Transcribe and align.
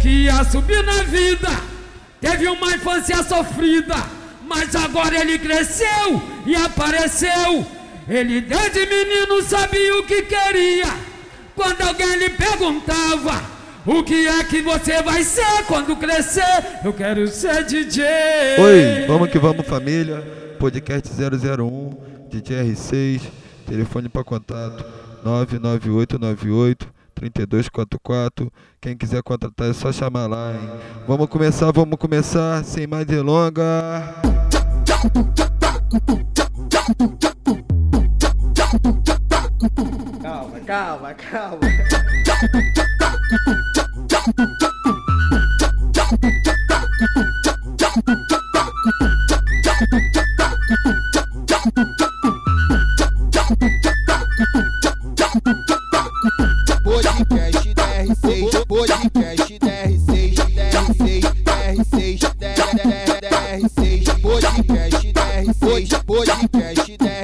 que 0.00 0.08
ia 0.08 0.44
subir 0.44 0.82
na 0.82 1.02
vida. 1.02 1.48
Teve 2.20 2.48
uma 2.48 2.74
infância 2.74 3.22
sofrida, 3.22 3.96
mas 4.46 4.74
agora 4.74 5.20
ele 5.20 5.38
cresceu 5.38 6.22
e 6.46 6.54
apareceu. 6.56 7.66
Ele 8.08 8.40
desde 8.40 8.86
menino 8.86 9.42
sabia 9.42 9.98
o 9.98 10.04
que 10.04 10.22
queria. 10.22 10.86
Quando 11.54 11.82
alguém 11.82 12.16
lhe 12.16 12.30
perguntava 12.30 13.42
o 13.84 14.02
que 14.02 14.26
é 14.26 14.42
que 14.44 14.62
você 14.62 15.02
vai 15.02 15.22
ser 15.22 15.64
quando 15.66 15.96
crescer, 15.96 16.80
eu 16.84 16.92
quero 16.92 17.26
ser 17.28 17.64
DJ. 17.64 18.04
Oi, 18.58 19.06
vamos 19.06 19.30
que 19.30 19.38
vamos 19.38 19.66
família. 19.66 20.24
Podcast 20.58 21.08
001, 21.12 22.28
DJ 22.30 22.64
R6, 22.64 23.22
telefone 23.66 24.08
para 24.08 24.24
contato 24.24 24.84
99898 25.24 26.97
3244. 27.18 28.50
Quem 28.80 28.96
quiser 28.96 29.22
contratar 29.22 29.68
é 29.68 29.72
só 29.72 29.92
chamar 29.92 30.26
lá, 30.26 30.52
hein? 30.52 30.60
Vamos 31.06 31.26
começar, 31.28 31.72
vamos 31.72 31.98
começar, 31.98 32.64
sem 32.64 32.86
mais 32.86 33.04
delonga. 33.06 33.62
Calma, 40.22 40.60
calma, 40.60 41.14
calma. 41.14 42.87
Podcast 58.78 59.10
DR6, 59.14 59.58
DR6, 59.58 61.18
DR6, 61.48 62.22
DR6, 62.38 64.06
podcast 64.22 65.02
DR6, 65.18 66.02
podcast 66.06 66.48
DR6, 66.54 67.17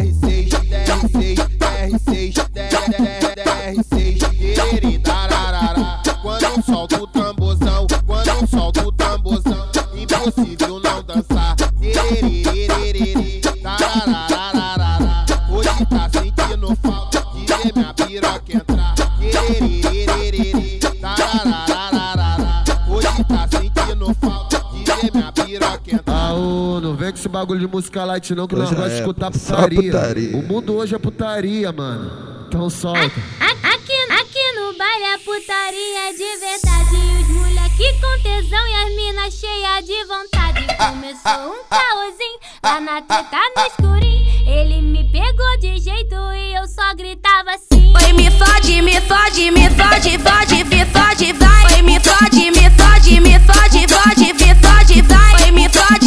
esse 27.25 27.29
bagulho 27.31 27.59
de 27.61 27.67
música 27.67 28.05
light 28.05 28.35
não, 28.35 28.47
que 28.47 28.55
nós 28.55 28.67
Hoje 28.69 28.75
vamos 28.77 28.93
é, 28.93 28.99
escutar 28.99 29.33
só 29.35 29.55
putaria. 29.57 29.83
putaria. 29.93 30.37
O 30.37 30.43
mundo 30.43 30.75
hoje 30.75 30.95
é 30.95 30.99
putaria, 30.99 31.73
mano. 31.73 32.45
Então 32.49 32.69
solta. 32.69 33.01
A- 33.41 33.55
Aqui, 33.75 33.93
aqui 34.13 34.53
no 34.61 34.77
baile 34.79 35.05
é 35.05 35.19
putaria 35.19 36.13
de 36.13 36.39
verdade. 36.39 36.97
Os 37.23 37.29
moleque 37.29 38.01
com 38.01 38.23
tesão 38.23 38.67
e 38.67 38.75
as 38.85 38.97
minas 38.97 39.35
cheias 39.35 39.85
de 39.87 40.05
vontade. 40.05 40.67
Começou 40.77 41.53
um 41.53 41.65
caôzinho 41.69 42.39
lá 42.63 42.81
na 42.81 43.01
treta 43.03 43.39
no 43.57 43.67
escurinho. 43.67 44.49
Ele 44.49 44.83
me 44.83 45.05
pegou 45.11 45.59
de 45.61 45.79
jeito 45.79 46.15
e 46.37 46.55
eu 46.57 46.67
só 46.69 46.95
gritava 46.95 47.51
assim. 47.53 47.93
Oi, 48.05 48.13
me 48.13 48.31
fode, 48.33 48.83
me 48.83 49.01
fode, 49.01 49.51
me 49.51 49.71
fode, 49.71 50.19
fode, 50.19 50.65
me 50.65 50.85
fode, 50.87 51.33
vai. 51.33 51.75
Oi, 51.75 51.83
me 51.83 52.01
fode, 52.01 52.51
me 52.51 52.71
fode, 52.71 53.21
me 53.21 53.39
fode, 53.41 53.87
fode, 53.89 54.33
me 54.35 54.55
fode, 54.55 55.03
vai. 55.03 55.43
Oi, 55.45 55.51
me 55.51 55.69
fode, 55.69 56.04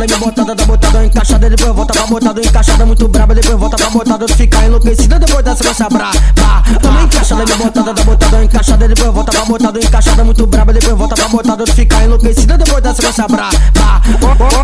Vai. 0.00 0.06
encaixada, 0.06 0.06
me 0.06 0.16
botada, 0.16 0.54
da 0.54 0.64
botada 0.64 1.04
encaixada, 1.04 1.50
depois 1.50 1.74
volta 1.74 1.92
pra 1.92 2.06
botada, 2.06 2.40
encaixada 2.40 2.86
muito 2.86 3.08
braba, 3.08 3.34
depois 3.34 3.58
volta 3.58 3.76
pra 3.76 3.90
botada, 3.90 4.26
tu 4.26 4.34
fica 4.34 4.64
enlouquecida 4.64 5.18
depois 5.18 5.44
da 5.44 5.56
sequência 5.56 5.88
braba. 5.88 6.18
Tamo 6.80 7.00
encaixada, 7.02 7.44
me 7.44 7.54
botada, 7.56 7.94
da 7.94 8.04
botada 8.04 8.44
encaixada, 8.44 8.88
depois 8.88 9.12
volta 9.12 9.32
pra 9.32 9.44
botada, 9.44 9.78
encaixada 9.78 10.24
muito 10.24 10.46
braba, 10.46 10.72
depois 10.72 10.96
volta 10.96 11.14
pra 11.14 11.28
botada, 11.28 11.64
tu 11.64 11.72
fica 11.72 12.04
enlouquecida 12.04 12.56
depois 12.56 12.82
da 12.82 12.94
sequência 12.94 13.26
braba. 13.28 13.50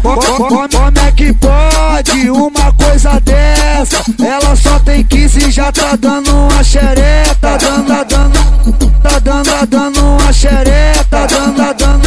Como 0.06 0.98
é 1.06 1.12
que 1.12 1.32
pode 1.34 2.30
uma 2.30 2.72
coisa 2.72 3.20
dessa? 3.20 4.02
Ela 4.25 4.56
só 4.56 4.78
tem 4.78 5.04
15 5.04 5.48
e 5.48 5.50
já 5.50 5.70
tá 5.70 5.96
dando 5.96 6.30
uma 6.30 6.64
xereta. 6.64 7.58
Dando, 7.58 7.86
dando, 8.08 8.88
tá 9.02 9.19
dando, 9.19 9.66
dando 9.69 10.00
uma 10.00 10.32
xereta. 10.32 11.26
Dando, 11.26 11.75
dando, 11.75 12.06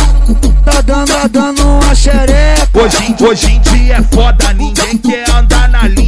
Hoje, 2.81 3.13
hoje 3.21 3.51
em 3.51 3.59
dia 3.59 3.97
é 3.97 4.03
foda, 4.03 4.53
ninguém 4.53 4.97
quer 4.97 5.29
andar 5.31 5.67
na 5.67 5.85
linha. 5.85 5.98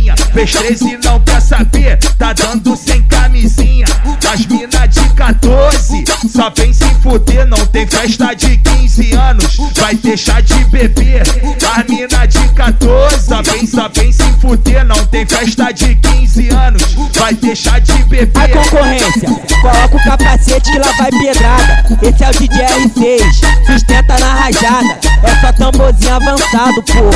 Fez 0.42 0.54
13 0.54 0.98
não 1.04 1.20
quer 1.20 1.40
saber, 1.40 2.00
tá 2.18 2.34
dando 2.34 2.76
sem 2.76 3.04
camisinha. 3.04 3.86
As 4.28 4.44
mina 4.48 4.88
de 4.88 5.08
14 5.14 6.04
só 6.28 6.50
vem 6.58 6.74
se 6.74 6.90
fuder, 6.96 7.46
não 7.46 7.64
tem 7.68 7.86
festa 7.86 8.34
de 8.34 8.58
15 8.58 9.14
anos, 9.14 9.58
vai 9.76 9.94
deixar 9.94 10.42
de 10.42 10.66
beber. 10.66 11.22
As 11.22 11.86
mina 11.88 12.26
de 12.26 12.48
14 12.56 13.24
só 13.24 13.44
vem, 13.44 13.68
só 13.68 13.88
vem 13.90 14.12
se 14.12 14.34
fuder, 14.42 14.84
não 14.84 15.06
tem 15.06 15.28
festa 15.28 15.72
de 15.72 15.94
15 15.94 16.50
anos, 16.50 16.96
vai 17.14 17.36
deixar 17.36 17.80
de 17.80 18.04
beber. 18.06 18.42
A 18.42 18.48
concorrência, 18.48 19.30
coloca 19.62 19.96
o 19.96 20.04
capacete 20.04 20.72
que 20.72 20.80
lá 20.80 20.92
vai 20.94 21.12
pedrada. 21.12 21.86
Esse 22.02 22.24
é 22.24 22.30
o 22.30 22.34
DJ 22.34 22.66
R6, 22.66 23.22
sustenta 23.68 24.18
na 24.18 24.34
rajada. 24.34 24.98
É 25.22 25.36
só 25.40 25.54
tamborzinho 25.54 26.16
avançado, 26.16 26.82
pô. 26.82 27.12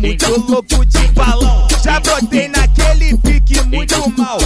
Muito 0.00 0.50
louco 0.50 0.84
de 0.86 1.06
balão. 1.08 1.68
Já 1.82 2.00
brotei 2.00 2.48
naquele 2.48 3.16
pique 3.18 3.60
muito 3.62 4.10
mal. 4.18 4.39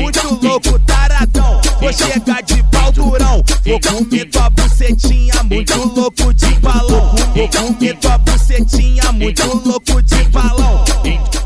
Muito 0.00 0.46
louco, 0.46 0.78
taradão. 0.80 1.60
Vou 1.80 1.92
chegar 1.92 2.42
de 2.42 2.62
pau 2.70 2.90
durão. 2.92 3.42
Vou 3.64 3.80
comer 3.80 4.24
tua 4.30 4.48
bucetinha, 4.50 5.42
muito 5.44 5.78
louco 5.94 6.32
de 6.32 6.54
balão. 6.60 7.14
Vou 7.34 7.48
comer. 7.48 7.96
tua 7.98 8.18
bucetinha, 8.18 9.12
muito 9.12 9.46
louco 9.66 10.02
de 10.02 10.24
balão. 10.24 10.84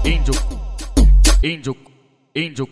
Índio, 0.05 0.35
índio, 1.43 1.77
índio, 2.35 2.69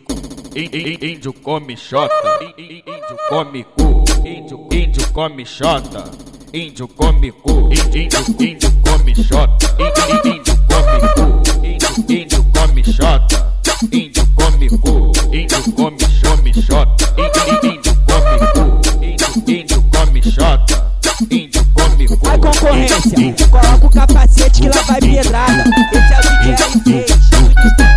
índio, 0.55 1.05
índio 1.05 1.33
come 1.33 1.77
xota, 1.77 2.13
índio 2.59 3.17
come 3.29 3.65
cu, 3.65 4.05
índio, 4.25 4.69
índio 4.73 5.13
come 5.13 5.45
xota, 5.45 6.11
índio 6.53 6.89
come 6.89 7.33
cu, 7.33 7.71
índio, 7.73 8.21
índio 8.41 8.73
come 8.83 9.15
xota, 9.15 9.77
índio 10.25 10.57
come 10.69 11.01
cu, 11.15 11.22
índio, 12.09 12.45
come 12.55 12.83
xota, 12.83 13.53
índio 13.93 14.27
come 14.35 14.69
cu, 14.69 15.13
índio 15.31 15.73
come 15.75 15.97
come 16.23 16.53
xota, 16.53 17.15
índio 17.63 17.97
come 18.07 18.39
cu, 18.55 19.51
índio, 19.51 19.85
come 19.91 20.23
xota, 20.23 20.93
índio 21.29 21.67
come 21.75 22.07
cu. 22.07 22.29
A 22.29 22.39
concorrência, 22.39 23.49
coloca 23.51 23.87
o 23.87 23.91
capacete 23.91 24.63
que 24.63 24.69
lá 24.69 24.83
vai 24.83 25.01
pedrada. 25.01 25.65
Esse 25.93 26.13
é 26.13 26.67
o 26.67 26.81
DJ 26.81 27.05
R6. 27.05 27.92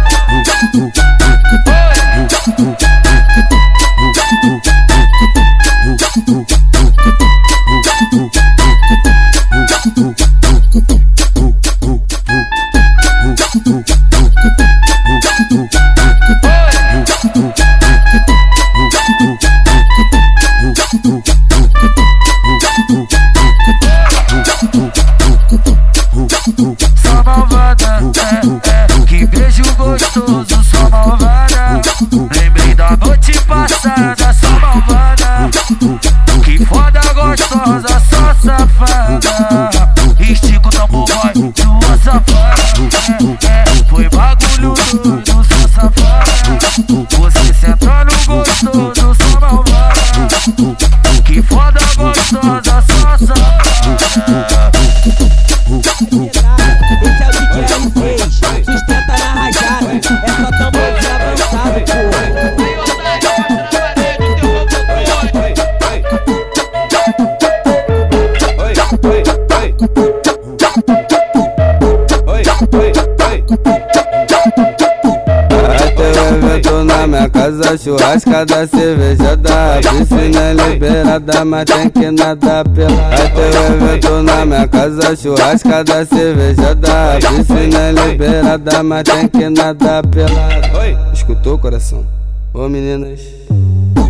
Casa, 77.56 77.78
churrascada, 77.78 78.68
cerveja 78.68 79.38
da 79.38 79.80
piscina 79.80 80.54
liberada, 80.54 81.46
mas 81.46 81.66
tem 81.66 81.90
que 81.90 82.12
nadar 82.12 82.68
pela. 82.70 82.90
Vai 82.90 83.32
ter 83.32 83.56
evento 83.72 84.24
na 84.24 84.46
minha 84.46 84.68
casa, 84.68 85.16
churrascada, 85.16 86.06
cerveja 86.06 86.76
da 86.76 87.18
piscina 87.20 87.92
liberada, 87.92 88.84
mas 88.84 89.04
tem 89.04 89.28
que 89.28 89.50
nadar 89.50 90.06
pela. 90.08 91.14
Escutou, 91.14 91.58
coração? 91.58 92.06
Ô 92.54 92.68
meninas. 92.68 93.22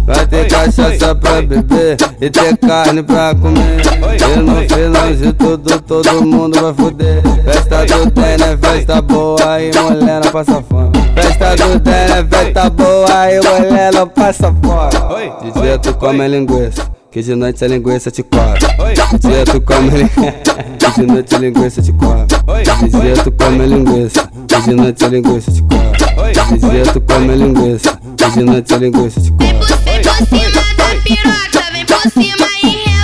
Vai 0.06 0.25
ter 0.27 0.47
cachaça 0.47 1.15
pra 1.15 1.42
beber 1.42 1.97
e 2.21 2.30
ter 2.30 2.57
carne 2.57 3.01
pra 3.01 3.33
comer. 3.36 3.81
E 4.21 4.39
no 4.39 4.56
final 4.69 5.13
de 5.13 5.33
tudo, 5.33 5.81
todo 5.81 6.25
mundo 6.25 6.62
vai 6.62 6.74
fuder. 6.74 7.21
Festa 7.44 7.86
do 7.86 8.12
Den 8.12 8.33
é 8.33 8.57
festa 8.57 9.01
boa 9.01 9.62
e 9.62 9.71
mulher 9.75 10.24
não 10.24 10.31
passa 10.31 10.63
fome. 10.69 10.94
Festa 11.56 11.68
do 11.68 11.80
Den 11.80 11.94
é 11.94 12.25
festa 12.25 12.69
boa 12.69 13.31
e 13.31 13.40
mulher 13.40 13.94
não 13.94 14.07
passa 14.10 14.54
fome. 14.62 15.52
De 15.54 15.62
dia 15.62 15.78
tu 15.80 15.94
come 15.94 16.28
linguiça. 16.28 16.92
Que 17.10 17.22
de 17.24 17.34
noite 17.34 17.63
a 17.63 17.68
linguiça 17.69 18.12
te 18.12 18.24
come. 18.24 18.60
De 18.60 19.30
dia 19.30 19.46
tu 19.46 19.62
come 19.62 19.90
linguiça. 19.90 20.34
Que 20.78 21.02
de 21.02 21.07
noite 21.07 21.36
a 21.36 21.40
linguiça 21.40 21.81
te 21.81 21.94
come. 21.94 22.25
De 22.28 22.90
dia 22.90 23.24
tu 23.24 23.31
come 23.31 23.66
linguiça. 23.68 24.30
Que 24.48 24.62
de 24.62 24.74
noite 24.74 25.06
a 25.06 25.07
linguiça 25.07 25.52
te 25.52 25.62
come. 25.62 25.92
De 26.44 26.57
dia 26.57 26.84
tu 26.92 27.02
come 27.02 27.36
linguiça. 27.36 28.00
Que 28.18 28.30
de 28.31 28.44
noite 28.44 28.74
a 28.74 28.78
linguiça 28.78 29.22
te 29.22 29.31
come. 29.31 29.54
por 30.04 30.28
cima 30.28 30.62
da 30.78 31.02
piroca, 31.04 31.72
vem 31.72 31.86
por 31.86 32.02
cima 32.12 32.48
e 32.63 32.94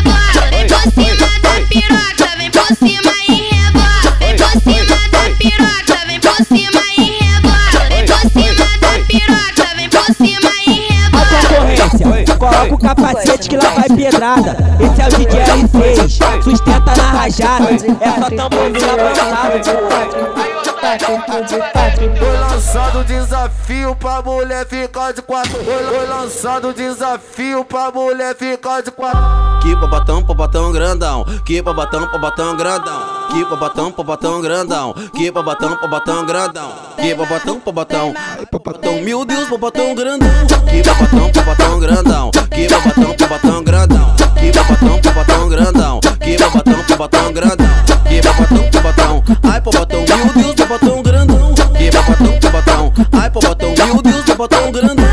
concorrência, 11.91 12.35
coloca 12.35 12.73
o 12.73 12.77
capacete 12.77 13.49
que 13.49 13.57
lá 13.57 13.69
vai 13.69 13.89
pedrada. 13.89 14.57
Esse 14.79 15.01
é 15.01 15.05
o 15.05 15.09
DJ 15.09 15.39
R6, 15.63 16.43
sustenta 16.43 16.95
na 16.95 17.11
rajada. 17.11 17.69
É 17.71 18.19
só 18.19 18.29
tamborzinho 18.29 18.91
avançado, 18.91 20.50
pô. 20.97 22.17
Foi 22.17 22.37
lançado 22.37 22.99
o 22.99 23.03
desafio 23.03 23.95
pra 23.95 24.21
mulher 24.21 24.65
ficar 24.67 25.13
de 25.13 25.21
quatro. 25.21 25.57
Foi, 25.63 26.07
lançado 26.07 26.69
o 26.69 26.73
desafio 26.73 27.63
pra 27.63 27.91
mulher 27.91 28.35
ficar 28.35 28.81
de 28.81 28.91
quatro. 28.91 29.21
Que 29.61 29.75
popatão, 29.75 30.23
popatão 30.23 30.71
grandão. 30.71 31.25
Que 31.45 31.61
popatão, 31.61 32.07
popatão 32.07 32.55
grandão. 32.55 33.01
Que 33.31 33.45
popatão, 33.45 33.91
popatão 33.91 34.41
grandão. 34.41 34.93
Que 35.15 35.31
popatão, 35.31 35.77
popatão 35.77 36.25
grandão. 36.25 36.73
Que 36.97 37.15
popatão, 37.15 37.59
popatão. 37.59 38.13
Popatão, 38.51 39.01
meu 39.01 39.23
Deus, 39.23 39.47
popatão 39.47 39.95
grandão. 39.95 40.29
Que 40.69 40.83
popatão, 40.83 41.31
popatão 41.31 41.79
grandão. 41.79 42.31
Que 42.31 42.67
popatão, 42.67 43.13
popatão 43.15 43.63
grandão. 43.63 44.15
Que 44.39 44.51
popatão, 44.51 44.99
popatão 45.01 45.49
grandão. 45.49 45.99
Que 45.99 46.37
popatão, 46.37 46.83
popatão 46.83 47.33
grandão. 47.33 47.67
Que 48.07 48.21
popatão, 48.21 48.69
popatão. 48.71 49.23
Ai, 49.43 49.61
popatão, 49.61 50.01
meu 50.01 50.33
Deus, 50.33 50.60
popatão 50.71 51.03
grandão. 51.03 51.53
Que 51.53 51.91
popatão, 51.91 52.39
popatão. 52.39 52.93
Ai, 53.11 53.29
popatão, 53.29 53.73
meu 53.75 54.01
Deus, 54.01 54.23
popatão 54.23 54.71
grandão. 54.71 55.05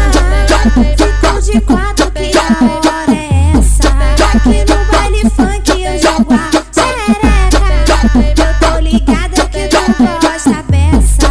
Ficou 0.97 1.41
de 1.41 1.61
quatro, 1.63 2.11
que 2.13 2.31
a 2.39 2.43
hora 2.89 3.11
é 3.11 3.59
essa? 3.59 3.89
Aqui 4.37 4.65
no 4.69 4.79
baile 4.93 5.23
funk 5.31 5.71
eu 5.83 5.99
jogo 5.99 6.35
a 6.35 6.51
xereca. 6.73 7.59
Eu 8.37 8.53
tô 8.61 8.79
ligada 8.79 9.47
que 9.47 9.69
tu 9.69 9.83
gosta 10.21 10.63
beça. 10.71 11.29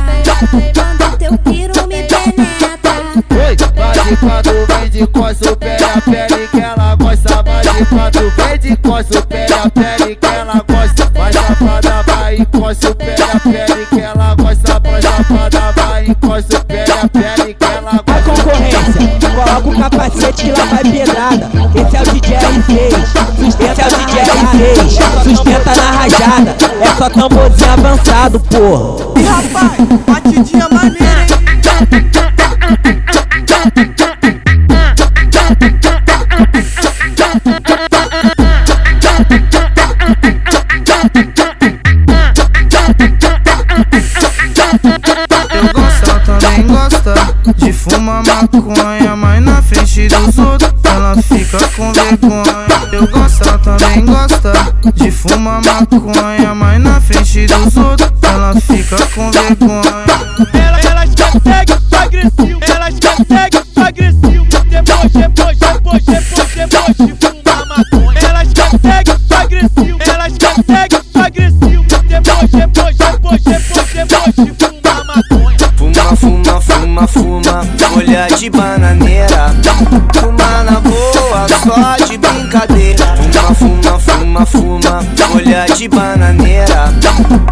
Quando 0.73 1.17
teu 1.17 1.37
piro 1.37 1.87
me 1.87 2.03
penetra. 2.03 2.95
Oi, 3.31 3.55
vai 3.75 4.09
de 4.09 4.17
quatro, 4.17 4.53
vem 4.67 4.89
de 4.89 5.07
pé 5.55 5.77
a 5.85 6.01
pele 6.01 6.47
que 6.49 6.59
ela 6.59 6.95
gosta. 6.95 7.43
Vai 7.43 7.61
de 7.61 7.85
quatro, 7.85 8.33
vem 8.35 8.59
de 8.59 8.75
pé 9.27 9.47
a 9.53 9.69
pele 9.69 9.96
na 26.27 26.35
rajada. 26.35 26.57
É 26.81 26.95
só 26.95 27.09
tamborzinho 27.09 27.71
avançado, 27.71 28.39
porra. 28.39 29.19
E 29.19 29.23
rapaz, 29.23 29.77
batidinha 30.05 30.67
maneira? 30.69 31.27
Eu 45.49 45.63
gosto, 45.73 46.19
também 46.25 46.67
gosta 46.67 47.13
de 47.55 47.73
fumar 47.73 48.23
maconha, 48.25 49.15
mas 49.15 49.43
na 49.43 49.61
frente 49.61 50.07
dos 50.07 50.37
outros 50.37 50.73
ela 50.83 51.15
fica 51.21 51.57
com 51.75 51.91
vergonha. 51.93 52.67
Eu 52.91 53.07
gosto, 53.07 53.57
também 53.59 54.05
gosta 54.05 54.53
de 54.93 55.11
fumar 55.11 55.61
maconha, 55.65 55.66
mas 56.55 56.81
na 56.81 56.99
frente 56.99 57.45
dos 57.45 57.77
outros 57.77 58.11
ela 58.23 58.55
fica 58.61 58.97
com 59.13 59.29
vergonha. 59.29 59.81
Ela, 60.53 60.79
elas 60.79 61.09
conseguem 61.15 61.77
agressivo, 61.91 62.59
elas 62.67 62.95
conseguem 62.99 63.61
agressivo. 63.75 64.47
Depois, 64.69 65.11
depois, 65.11 65.57
depois, 65.59 66.03
depois, 66.03 66.55
depois 66.55 66.97
de 66.97 67.15
fumar 67.19 67.65
maconha. 67.67 68.19
Elas 68.27 68.47
conseguem 68.53 69.15
agressivo, 69.37 69.99
elas 70.07 70.33
conseguem 70.33 71.01
agressivo. 71.13 71.85
Depois, 72.07 72.49
depois, 72.51 72.97
depois, 72.97 73.41
depois, 73.43 73.87
depois 73.93 74.35
de 74.35 74.65
fumar 74.65 75.05
maconha. 75.05 75.57
Fuma, 75.77 76.15
fuma, 76.15 76.61
fuma, 76.61 77.07
fuma, 77.07 77.63
folha 77.93 78.27
de 78.35 78.49
bananeira. 78.49 79.53
Fuma 80.19 80.63
na 80.63 80.79
boa, 80.79 81.47
só 81.47 82.05
de 82.05 82.17
brincadeira. 82.17 83.05
Fuma, 83.15 83.55
fuma, 83.55 83.86
fuma, 84.45 84.45
fuma, 84.45 85.01
folha 85.27 85.65
de 85.75 85.87
bananeira. 85.87 86.93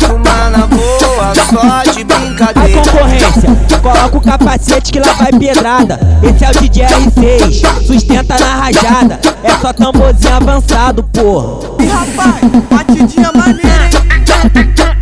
Fuma 0.02 0.50
na 0.50 0.68
boa, 0.68 1.34
só 1.50 1.92
de 1.92 2.02
A 2.02 2.06
brincadeira. 2.06 2.82
concorrência, 2.82 3.50
coloca 3.82 4.18
o 4.18 4.22
capacete 4.22 4.92
que 4.92 5.00
lá 5.00 5.14
vai 5.14 5.32
pedrada. 5.32 6.00
Esse 6.22 6.46
é 6.46 6.50
o 6.50 6.52
DJ 6.54 6.86
R6, 6.86 7.86
sustenta 7.86 8.38
na 8.40 8.56
rajada. 8.56 9.20
É 9.44 9.52
só 9.62 9.74
tamborzinho 9.74 10.36
avançado, 10.36 11.04
porra. 11.04 11.76
E 11.80 11.86
rapaz, 11.86 12.46
batidinha 12.70 13.32
maneira, 13.34 13.86
hein? 13.86 14.95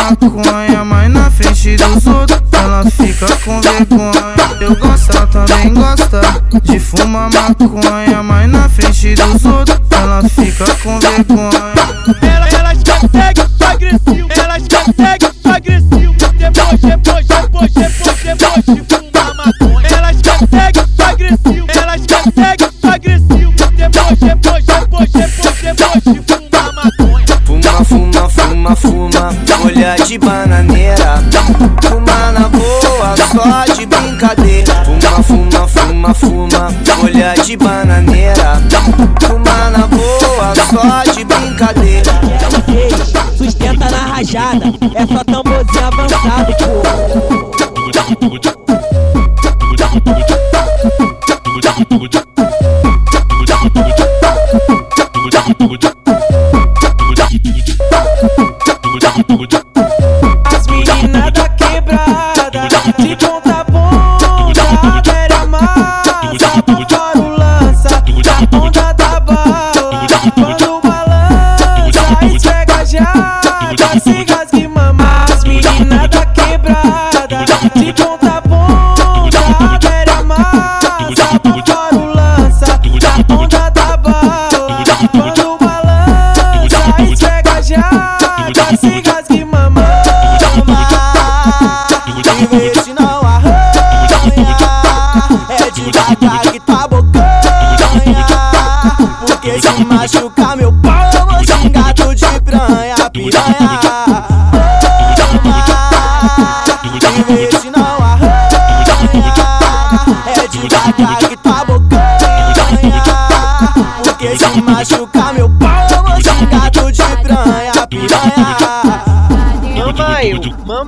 Maconha, 0.00 0.84
mas 0.84 1.12
na 1.12 1.30
frente 1.30 1.76
dos 1.76 2.06
outros 2.06 2.40
ela 2.52 2.84
fica 2.90 3.26
com 3.44 3.60
vergonha. 3.60 4.60
Eu 4.60 4.76
gosto, 4.76 5.26
também 5.26 5.74
gosta 5.74 6.20
de 6.62 6.78
fumar 6.78 7.30
maconha, 7.32 8.22
mas 8.22 8.50
na 8.50 8.68
frente 8.68 9.14
dos 9.14 9.44
outros 9.44 9.78
ela 9.90 10.22
fica 10.22 10.64
com 10.82 10.98
vergonha. 10.98 12.49
de 30.10 30.18
bananeira, 30.18 31.22
fuma 31.84 32.32
na 32.32 32.48
boa, 32.48 33.14
só 33.16 33.74
de 33.74 33.86
brincadeira. 33.86 34.84
Fuma, 34.84 35.22
fuma, 35.22 35.68
fuma, 35.68 36.14
fuma, 36.14 36.72
folha 36.98 37.34
de 37.44 37.56
bananeira, 37.56 38.60
fuma 39.20 39.70
na 39.70 39.86
boa, 39.86 40.52
só 40.68 41.12
de 41.12 41.24
brincadeira. 41.24 42.12
Sustenta 43.38 43.88
na 43.88 43.98
rajada, 43.98 44.66
é 44.96 45.06
só 45.06 45.22
tamborzinho 45.22 45.86
avançado. 45.86 46.49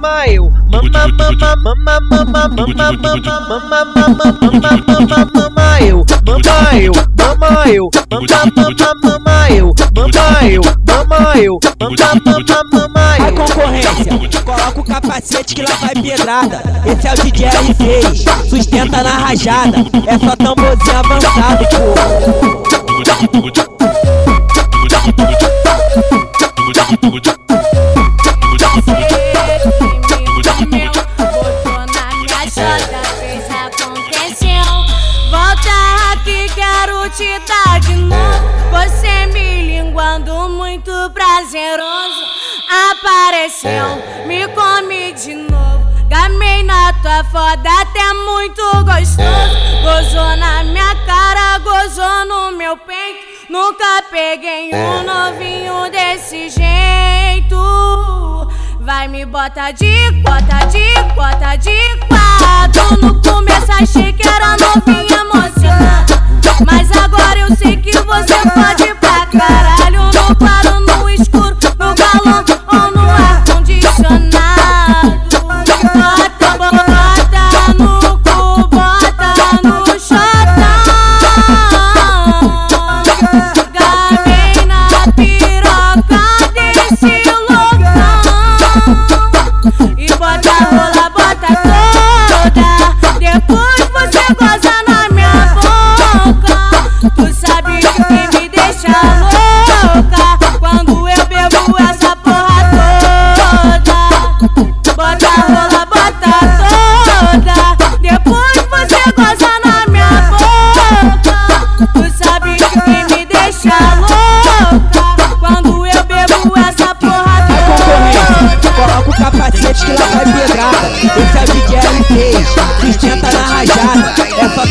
Mama 0.03 0.27
eu, 0.27 0.51
mama 0.69 1.07
mama 1.17 1.47
mama 2.11 2.11
mama 2.11 2.49
mama 2.49 2.99
mama 2.99 3.95
mama 3.95 4.27
mama 4.89 5.31
mama 5.33 5.81
eu, 5.81 6.05
mama 6.27 6.77
eu, 6.77 6.93
mama 7.17 7.51
eu, 7.69 7.89
mama 8.11 8.27
mama 8.57 8.95
mama 9.05 9.47
eu, 9.51 9.71
mama 9.95 10.43
eu, 10.43 10.63
mama 10.89 11.39
eu, 11.39 11.61
mama 11.79 12.21
mama 12.27 12.65
mama 12.73 13.13
A 13.13 13.15
eu. 13.29 13.35
concorrência, 13.37 14.13
coloca 14.45 14.81
o 14.81 14.85
capacete 14.85 15.55
que 15.55 15.63
lá 15.63 15.77
vai 15.77 15.95
pedrada. 15.95 16.61
Esse 16.85 17.07
é 17.07 17.13
o 17.13 17.17
DJ 17.23 17.49
R6, 17.49 18.49
sustenta 18.49 19.05
na 19.05 19.19
rajada, 19.19 19.79
é 20.07 20.19
só 20.19 20.35
tamborzinho 20.35 20.99
avançado, 20.99 21.65
pô. 21.71 21.95
Quero 36.83 37.09
te 37.11 37.39
dar 37.47 37.81
de 37.81 37.95
novo. 37.95 38.49
Você 38.71 39.27
me 39.27 39.63
linguando 39.63 40.49
muito 40.49 40.91
prazeroso. 41.11 42.23
Apareceu, 42.91 44.03
me 44.27 44.49
come 44.49 45.13
de 45.13 45.35
novo. 45.35 45.83
Gamei 46.09 46.63
na 46.63 46.93
tua 46.95 47.25
foda, 47.25 47.69
até 47.81 48.13
muito 48.15 48.63
gostoso. 48.85 49.57
Gozou 49.83 50.37
na 50.37 50.65
minha 50.65 50.95
cara, 51.07 51.59
gozou 51.59 52.27
no 52.27 52.57
meu 52.57 52.77
peito. 52.77 53.33
Nunca 53.49 54.03
peguei 54.11 54.71
um 54.75 55.05
novinho 55.05 55.91
desse 55.91 56.49
jeito. 56.49 57.57
Vai 58.81 59.07
me 59.07 59.25
bota 59.25 59.71
de 59.71 60.11
bota 60.23 60.67
de 60.67 60.95
bota 61.15 61.55
de 61.55 61.79
quatro 62.09 63.01
No 63.01 63.23
começo 63.23 63.71
achei 63.71 64.13
que 64.13 64.27
era 64.27 64.57
novinha 64.57 65.21
emocionada 65.21 66.12
Mas 66.67 66.91
agora 66.93 67.39
eu 67.39 67.57
sei 67.57 67.77
que 67.77 67.93
você 67.93 68.35
pode 68.35 68.95
pra 69.01 69.27
caralho 69.27 70.03
No 70.13 70.37
claro, 70.37 70.81
no 70.81 70.92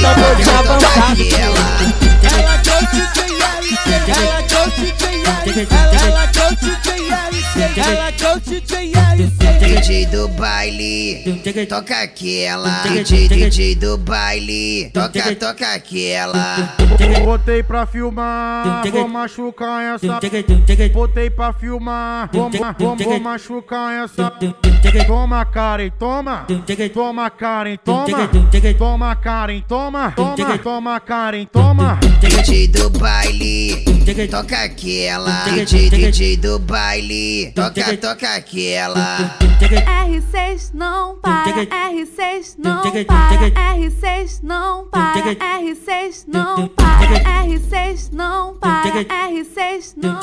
no 0.01 0.60
DJ 9.81 10.05
do 10.05 10.27
baile, 10.27 11.41
toca 11.67 12.03
aquela. 12.03 12.83
DJ, 12.83 13.27
DJ 13.27 13.73
do 13.73 13.97
baile, 13.97 14.91
toca, 14.93 15.35
toca 15.35 15.73
aquela. 15.73 16.75
Botei 17.25 17.63
pra 17.63 17.87
filmar, 17.87 18.87
vou 18.91 19.07
machucar 19.07 19.95
essa. 19.95 20.19
Botei 20.93 21.31
pra 21.31 21.51
filmar, 21.51 22.29
vou, 22.31 22.51
vou, 22.77 22.95
vou 22.95 23.19
machucar 23.19 24.03
essa. 24.03 24.31
Toma 25.07 25.43
Karen, 25.45 25.89
toma. 25.97 26.45
Toma 26.93 27.29
Karen, 27.31 27.77
toma. 27.83 28.29
Toma 28.77 29.15
Karen, 29.15 29.63
toma. 29.67 30.11
Toma, 30.11 30.57
toma 30.59 30.99
Karen, 30.99 31.45
toma. 31.45 31.99
DJ 32.19 32.67
do 32.67 32.87
baile, 32.91 33.83
toca 34.29 34.63
aquela. 34.63 35.45
DJ, 35.45 35.89
DJ 35.89 36.37
do 36.37 36.59
baile, 36.59 37.51
toca, 37.55 37.97
toca 37.97 38.35
aquela. 38.35 39.37
R6 39.75 40.71
não 40.73 41.15
para, 41.19 41.65
R6 41.65 42.55
não 42.57 42.81
para, 43.05 43.51
R6 43.77 44.39
não 44.43 44.85
para, 44.89 45.15
R6 45.21 46.27
não 46.27 46.67
para, 46.67 47.07
R6 47.07 48.11
não 48.11 48.55
para, 48.55 48.93
R6 49.07 49.95
não 49.95 50.19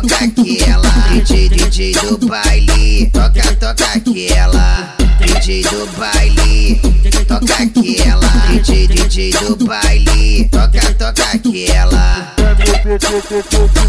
toca 0.00 0.24
aquela. 0.24 0.90
DJ, 1.10 1.48
DJ 1.48 1.92
do 1.92 2.26
baile, 2.26 3.10
toca, 3.10 3.56
toca 3.56 3.84
aquela. 3.94 4.94
DJ 5.20 5.62
do 5.62 5.86
baile, 5.98 6.80
toca 7.26 7.62
aquela. 7.62 8.28
DJ, 8.48 8.88
DJ 8.88 9.30
do 9.32 9.64
baile, 9.64 10.48
toca, 10.50 10.94
toca 10.94 11.22
aquela. 11.34 12.36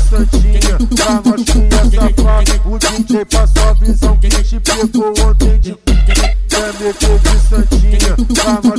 Santinha, 0.09 0.77
pra 0.95 1.13
novinha 1.15 1.83
safada. 1.91 2.61
O 2.65 2.79
DJ 2.79 3.25
passou 3.25 3.69
a 3.69 3.73
visão 3.73 4.17
que 4.17 4.29
te 4.29 4.59
pegou 4.59 5.13
ontem 5.27 5.59
de. 5.59 5.75
PMT 5.75 7.19
de 7.19 7.39
Santinha, 7.47 8.15
pra 8.33 8.77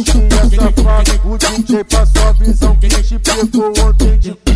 safada. 0.56 1.20
O 1.24 1.38
DJ 1.38 1.84
passou 1.84 2.28
a 2.28 2.32
visão 2.32 2.76
que 2.76 2.88
te 2.88 3.18
pegou 3.18 3.72
ontem 3.86 4.18
de. 4.18 4.47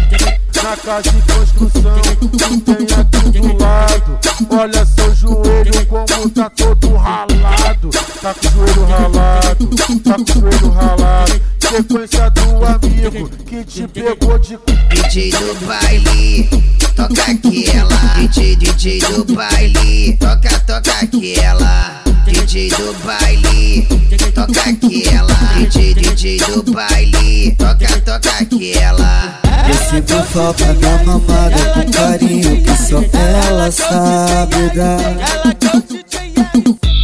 Na 0.63 0.77
casa 0.77 1.11
de 1.11 1.23
construção, 1.23 2.01
tu 2.21 2.29
tem 2.61 2.87
aqui 2.97 3.41
do 3.41 3.59
lado. 3.59 4.19
Olha 4.51 4.87
seu 4.87 5.15
joelho 5.15 5.87
como 5.87 6.31
tá 6.31 6.49
todo 6.51 6.95
ralado. 6.95 7.91
Tá 8.21 8.35
com 8.35 8.47
o 8.47 8.51
joelho 8.51 8.85
ralado, 8.85 9.71
tá 10.05 10.15
com 10.15 10.23
o 10.23 10.41
joelho 10.41 10.71
ralado. 10.71 11.43
Sequência 11.59 12.31
do 12.31 12.65
amigo 12.65 13.29
que 13.47 13.65
te 13.65 13.89
pegou 13.89 14.39
de 14.39 14.59
DJ 14.91 15.31
do 15.31 15.67
baile, 15.67 16.49
toca 16.95 17.33
aquela. 17.33 18.15
DJ, 18.15 18.57
DJ 18.57 19.01
do 19.01 19.35
baile, 19.35 20.17
toca, 20.19 20.61
toca 20.61 20.93
aquela. 21.03 22.03
DJ 22.27 22.69
do 22.69 22.95
baile, 23.05 23.89
toca 24.35 24.71
aquela. 24.71 25.35
DJ, 25.57 25.95
DJ 25.95 26.39
do 26.39 26.73
baile, 26.73 27.57
toca, 27.57 28.01
toca 28.03 28.31
aquela. 28.39 29.42
Eu 29.69 29.75
sinto 29.91 30.23
falta 30.31 30.75
da 30.75 31.05
mamada 31.05 31.57
com 31.75 31.91
carinho 31.93 32.63
que 32.63 32.77
só 32.77 33.03
ela 33.47 33.71
sabe 33.71 34.71
dar. 34.75 35.17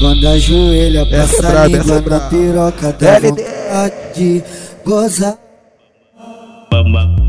Quando 0.01 0.29
ajoelha, 0.29 1.07
passa 1.07 1.47
a 1.47 1.51
braba, 1.51 1.69
língua 1.69 2.01
na 2.01 2.21
piroca, 2.21 2.93
dá 2.93 3.21
vontade 3.21 3.95
de 4.15 4.45
gozar. 4.85 5.39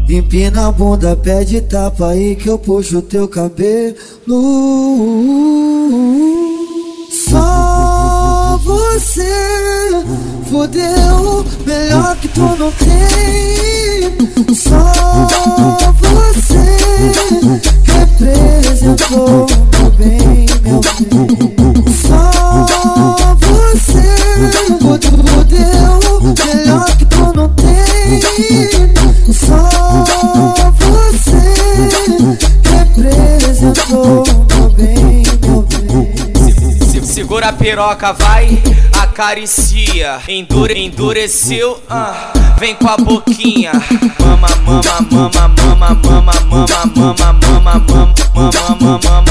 Empina 0.10 0.68
a 0.68 0.72
bunda, 0.72 1.16
pede 1.16 1.62
tapa 1.62 2.10
aí 2.10 2.36
que 2.36 2.50
eu 2.50 2.58
puxo 2.58 3.02
teu 3.02 3.28
cabelo. 3.28 3.96
Só 7.12 8.60
você 8.64 9.79
fodeu, 10.50 11.46
melhor 11.66 12.16
que 12.18 12.28
tu 12.28 12.42
não 12.42 12.72
tem. 12.72 14.18
Só 14.56 14.92
você 16.00 16.78
representou 17.86 19.46
meu 19.78 19.92
bem, 19.92 20.46
meu 20.64 20.82
bem. 20.82 21.94
Só 21.94 22.32
você 23.40 24.04
fodeu, 24.80 26.00
melhor 26.46 26.90
que 26.98 27.06
tu 27.06 27.34
não 27.36 27.50
tem. 27.50 28.20
Só 29.32 29.70
você 30.80 31.42
representou 32.72 34.24
A 37.50 37.54
piroca, 37.54 38.14
vai, 38.14 38.62
acaricia. 39.02 40.20
Endure, 40.28 40.80
endureceu, 40.80 41.82
ah, 41.90 42.32
vem 42.60 42.76
com 42.76 42.88
a 42.88 42.96
boquinha. 42.96 43.72
Mama, 44.20 44.48
mama, 44.64 44.84
mama, 45.10 45.48
mama, 45.58 45.96
mama, 45.96 46.34
mama, 46.48 46.74
mama, 46.96 47.34
mama, 47.34 47.74
mama, 47.88 48.14
mama, 48.36 49.00
mama, 49.04 49.29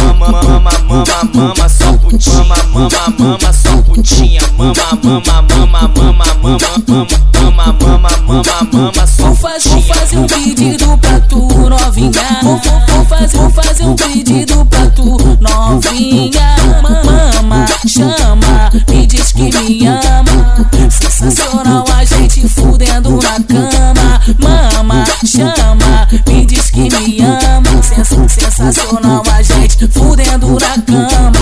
mama, 1.24 1.68
só 1.68 1.92
putinha. 1.94 2.44
Mama, 2.44 2.56
mama, 2.72 3.14
mama, 3.18 3.52
só 3.52 3.76
putinha. 3.82 4.40
Mama, 4.56 4.74
mama, 5.02 5.42
mama, 5.42 5.90
mama, 5.96 6.24
mama, 6.42 6.58
mama, 6.86 7.06
mama, 7.34 7.76
mama, 7.80 8.10
mama, 8.26 8.68
mama, 8.72 9.06
só 9.06 9.34
fazer, 9.34 9.70
vou 9.70 9.82
fazer 9.82 10.18
um 10.18 10.26
pedido 10.26 10.98
pra 10.98 11.20
tu, 11.20 11.38
novinha. 11.68 12.10
Vou, 12.42 12.60
vou, 12.88 13.04
fazer, 13.06 13.38
vou 13.38 13.50
fazer 13.50 13.84
um 13.84 13.94
pedido 13.96 14.64
pra 14.66 14.86
tu, 14.90 15.16
novinha. 15.40 16.56
Mama, 16.82 17.66
chama, 17.86 18.70
me 18.88 19.06
diz 19.06 19.32
que 19.32 19.42
me 19.42 19.86
ama. 19.86 20.66
Sensacional 20.90 21.84
a 21.96 22.04
gente 22.04 22.48
fudendo 22.48 23.10
na 23.22 23.40
cama. 23.42 24.20
Mama, 24.38 25.04
chama, 25.26 26.08
me 26.26 26.44
diz 26.46 26.70
que 26.70 26.88
me 26.88 27.18
ama. 27.22 27.82
Sens- 27.82 28.47
Sensacional 28.58 29.22
a 29.32 29.40
gente 29.40 29.86
fudendo 29.86 30.58
na 30.58 30.82
cama. 30.82 31.32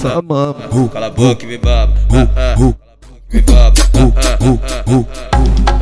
Só 0.00 0.22
mama. 0.22 0.88
Cala 0.90 1.08
a 1.08 1.10
boca 1.10 1.44
e 1.44 1.46
me 1.48 1.58
baba. 1.58 1.92
ah, 2.10 2.28
ah. 2.34 2.56
Me 3.30 3.42
baba. 3.42 3.74
ah, 3.92 4.10
ah, 4.16 4.38
ah, 4.40 4.56
ah, 4.88 5.04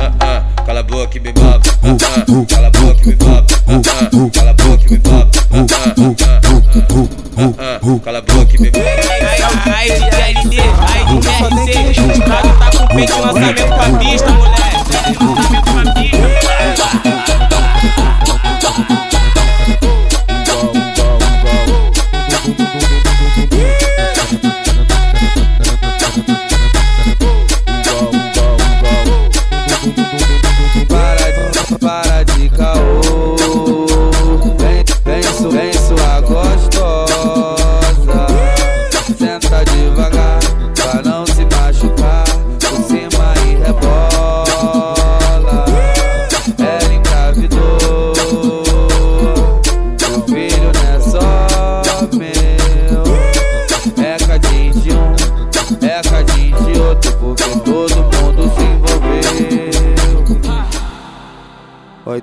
ah, 0.01 0.11
ah. 0.19 0.63
Cala 0.65 0.81
a 0.81 0.83
boca 0.83 1.17
e 1.17 1.21
me 1.21 1.31
baba. 1.31 1.61
ah, 1.81 1.95
ah. 2.01 2.45
Cala 2.49 2.67
a 2.67 2.71
boca 2.71 3.01
e 3.01 3.07
me 3.07 3.15
baba. 3.15 3.45
ah, 3.67 3.81
ah. 3.87 4.29
Cala 4.33 4.49
a 4.49 4.53
boca 4.53 4.83
e 4.85 4.91
me 4.91 4.97
baba. 4.97 5.29
ah, 5.53 5.65
ah, 5.71 5.93
ah, 5.97 6.41
ah, 7.37 7.53
ah. 7.57 7.99
Cala 8.03 8.17
a 8.17 8.21
boca 8.21 8.53
e 8.53 8.61
me 8.61 8.69
baba. 8.69 8.85
Aí, 9.77 9.87
DLD, 9.91 10.59
aí, 10.59 11.05
DRC, 11.21 12.01
o 12.01 12.19
cara 12.19 12.51
tá 12.53 12.77
com 12.77 12.83
o 12.83 12.87
peito 12.89 13.17
lançamento 13.21 13.65
com 13.65 13.73
a 13.75 13.97
pista, 13.97 14.29
moleque. 14.29 15.54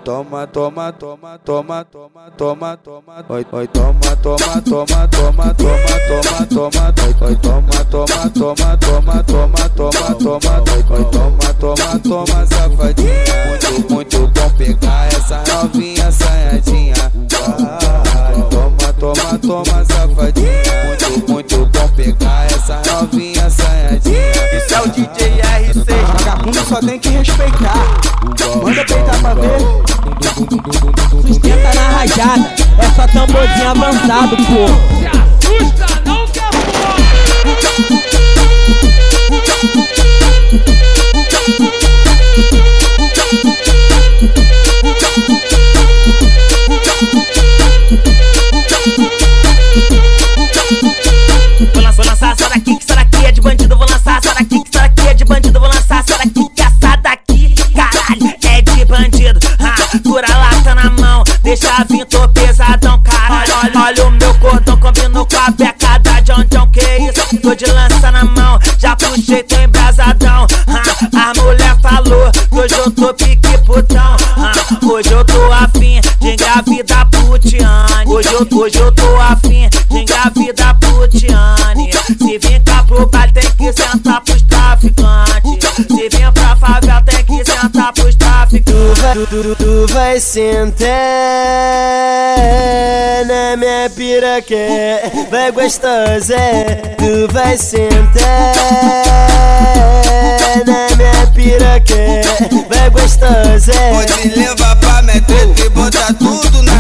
Toma, 0.04 0.46
toma, 0.46 0.92
toma, 0.92 1.38
toma, 1.38 1.84
toma, 1.84 2.30
toma, 2.36 2.76
toma. 2.76 3.24
Oi, 3.28 3.46
oi, 3.52 3.66
toma, 3.68 4.16
toma, 4.22 4.62
toma, 4.62 5.08
toma, 5.08 5.54
toma, 5.54 5.54
toma, 5.54 6.46
toma. 6.48 6.92
Oi, 7.22 7.36
toma, 7.36 7.84
toma, 7.90 8.30
toma, 8.30 8.76
toma, 8.78 9.22
toma, 9.22 9.68
toma, 9.70 10.14
toma. 10.16 10.52
Oi, 10.72 11.04
toma, 11.10 11.54
toma, 11.54 11.98
toma, 12.00 12.46
safadinha. 12.46 13.46
Muito, 13.48 13.92
muito 13.92 14.18
bom 14.28 14.50
pegar 14.58 15.08
essa 15.08 15.42
novinha 15.48 16.08
assanhadinha. 16.08 16.94
Vai, 17.30 18.34
toma, 18.50 18.81
toma, 19.02 19.36
toma, 19.40 19.84
safadinha. 19.84 20.62
Muito, 20.86 21.32
muito 21.32 21.66
bom 21.66 21.88
pegar 21.96 22.46
essa 22.46 22.80
novinha 22.88 23.46
assanhadinha. 23.46 24.30
Esse 24.52 24.74
é 24.74 24.80
o 24.80 24.88
DJ 24.88 25.42
R6, 25.42 26.06
vagabundo 26.06 26.64
só 26.64 26.76
tem 26.76 27.00
que 27.00 27.08
respeitar. 27.08 27.84
Manda 28.62 28.84
peitar 28.84 29.20
pra 29.20 29.34
ver. 29.34 29.58
Sustenta 31.26 31.74
na 31.74 31.88
rajada, 31.88 32.54
é 32.78 32.90
só 32.94 33.06
tamborzinho 33.08 33.70
avançado, 33.70 34.36
pô. 34.36 34.66
Assusta 35.18 35.86
não 36.06 36.22
lançar 54.12 54.18
essa 54.18 54.34
daqui, 54.34 54.62
essa 54.66 54.82
daqui 54.82 55.08
é 55.08 55.14
de 55.14 55.24
bandido. 55.24 55.60
Vou 55.60 55.68
lançar 55.68 56.00
essa 56.00 56.18
daqui, 56.18 56.50
essa 56.58 56.96
daqui, 56.96 57.54
caralho, 57.74 58.34
é 58.44 58.62
de 58.62 58.84
bandido. 58.84 59.40
Ah, 59.58 59.98
dura 60.02 60.28
lata 60.28 60.74
na 60.74 60.90
mão, 60.90 61.24
deixa 61.42 61.84
vir, 61.88 62.04
tô 62.06 62.28
pesadão, 62.28 63.02
caralho. 63.02 63.52
Olha, 63.62 63.80
olha 63.86 64.06
o 64.06 64.10
meu 64.10 64.34
cordão, 64.38 64.76
combinou 64.78 65.26
com 65.26 65.36
a 65.36 65.50
beca 65.50 65.98
da 65.98 66.20
John 66.20 66.44
John, 66.50 66.68
que 66.70 66.80
isso? 66.80 67.38
Tô 67.40 67.54
de 67.54 67.66
lança 67.66 68.10
na 68.10 68.24
mão, 68.24 68.58
já 68.78 68.96
puxei, 68.96 69.42
tô 69.44 69.56
embrasadão. 69.56 70.46
Ah, 70.66 71.30
a 71.30 71.40
mulher 71.40 71.76
falou 71.80 72.30
que 72.32 72.54
hoje 72.54 72.74
eu 72.74 72.90
tô 72.90 73.14
pique 73.14 73.58
putão. 73.64 74.16
Ah, 74.36 74.52
hoje 74.84 75.12
eu 75.12 75.24
tô 75.24 75.52
afim 75.52 76.00
de 76.20 76.32
engravidar 76.32 77.08
putiane. 77.10 78.06
Hoje 78.06 78.32
eu, 78.32 78.46
hoje 78.58 78.78
eu 78.78 78.92
tô 78.92 79.16
afim 79.20 79.68
de 79.90 79.98
engravidar 79.98 80.61
Tu 89.12 89.26
tu, 89.26 89.54
tu 89.56 89.86
vai 89.92 90.18
sentar 90.18 90.88
na 93.26 93.56
minha 93.58 93.90
piroca, 93.94 94.56
vai 95.30 95.52
gostosa, 95.52 96.34
tu 96.96 97.30
vai 97.30 97.58
sentar 97.58 98.54
na 100.64 100.96
minha 100.96 101.26
piroca, 101.34 101.94
vai 102.70 102.88
gostosa. 102.88 103.74
Vou 103.92 104.04
te 104.06 104.28
levar 104.28 104.76
pra 104.76 105.02
treta 105.02 105.60
e 105.62 105.68
botar 105.68 106.14
tudo 106.14 106.62
na 106.62 106.71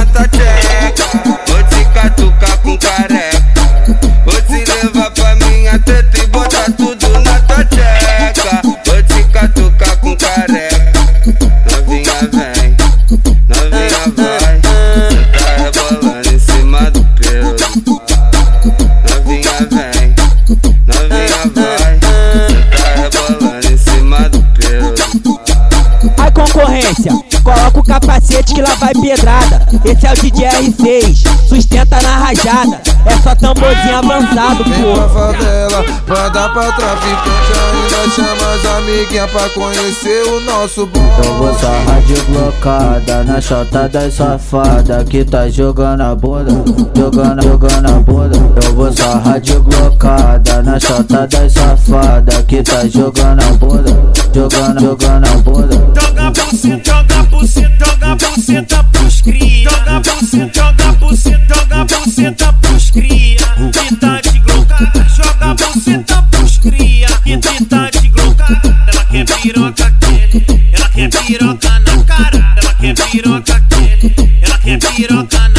o 28.32 28.42
capacete 28.42 28.54
que 28.54 28.62
lá 28.62 28.74
vai 28.76 28.92
pedrada. 28.94 29.66
Esse 29.84 30.06
é 30.06 30.12
o 30.12 30.14
DJ 30.14 30.48
R6, 30.48 31.48
sustenta 31.48 32.00
na 32.02 32.16
rajada. 32.16 32.80
É 33.04 33.18
só 33.18 33.34
tamborzinho 33.34 33.96
avançado, 33.96 34.64
Vem 34.64 34.94
pra 34.94 35.02
pô. 35.02 35.08
favela, 35.08 35.84
pra 36.06 36.28
dar 36.28 36.52
pra 36.52 36.70
traficante 36.70 37.52
Ainda 37.72 38.14
chama 38.14 38.54
as 38.54 38.76
amiguinhas 38.76 39.30
pra 39.30 39.48
conhecer 39.48 40.22
o 40.28 40.40
nosso 40.42 40.86
bom 40.86 41.00
Eu 41.24 41.34
vou 41.34 41.52
sarrar 41.58 42.00
de 42.02 42.14
blocada 42.22 43.24
na 43.24 43.40
chota 43.40 43.88
das 43.88 44.14
safada 44.14 45.04
que 45.04 45.24
tá 45.24 45.48
jogando 45.48 46.00
a 46.00 46.14
bunda, 46.14 46.52
jogando, 46.96 47.42
jogando 47.42 47.88
a 47.88 47.98
bunda. 47.98 48.36
Eu 48.64 48.74
vou 48.76 48.92
sarrar 48.92 49.40
de 49.40 49.54
blocada 49.58 50.62
na 50.62 50.78
chota 50.78 51.26
das 51.26 51.52
safada 51.52 52.40
que 52.44 52.62
tá 52.62 52.86
jogando 52.86 53.42
a 53.42 53.52
bunda, 53.54 54.14
jogando, 54.32 54.80
jogando 54.80 55.26
a 55.26 55.36
bunda. 55.38 56.00
Joga 56.00 56.30
buceta, 56.30 56.82
joga 56.84 57.22
buceta, 57.24 57.84
joga 58.00 58.21
buceta 58.22 58.84
pros 58.84 59.20
cria. 59.20 59.70
Joga 59.70 60.00
buceta, 60.00 60.52
joga 60.54 60.92
buceta, 60.92 61.54
joga 61.54 61.84
buceta 61.84 62.52
pros 62.54 62.90
cria. 62.90 63.36
Que 63.72 63.96
tá 63.96 64.20
de 64.20 64.38
glocada, 64.40 65.06
joga 65.08 65.54
buceta 65.54 66.22
pros 66.30 66.58
cria. 66.58 67.08
Que 67.24 67.38
tá 67.38 67.90
de 67.90 68.08
glocada, 68.08 68.86
ela 68.88 69.04
quer 69.06 69.24
piroca 69.24 69.90
quente, 70.00 70.70
ela 70.72 70.88
quer 70.88 71.10
piroca 71.10 71.78
na 71.80 72.04
cara, 72.04 72.54
ela 72.56 72.74
quer 72.74 72.94
piroca 72.94 73.60
quente, 73.68 74.38
ela 74.42 74.58
quer 74.58 74.78
piroca 74.78 75.48
na 75.48 75.51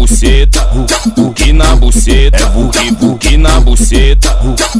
buceta, 0.00 0.66
vuki 1.14 1.52
na 1.52 1.76
buceta, 1.76 2.38
é 2.38 2.46
vuki 2.92 3.36
na 3.36 3.60
buceta, 3.60 4.34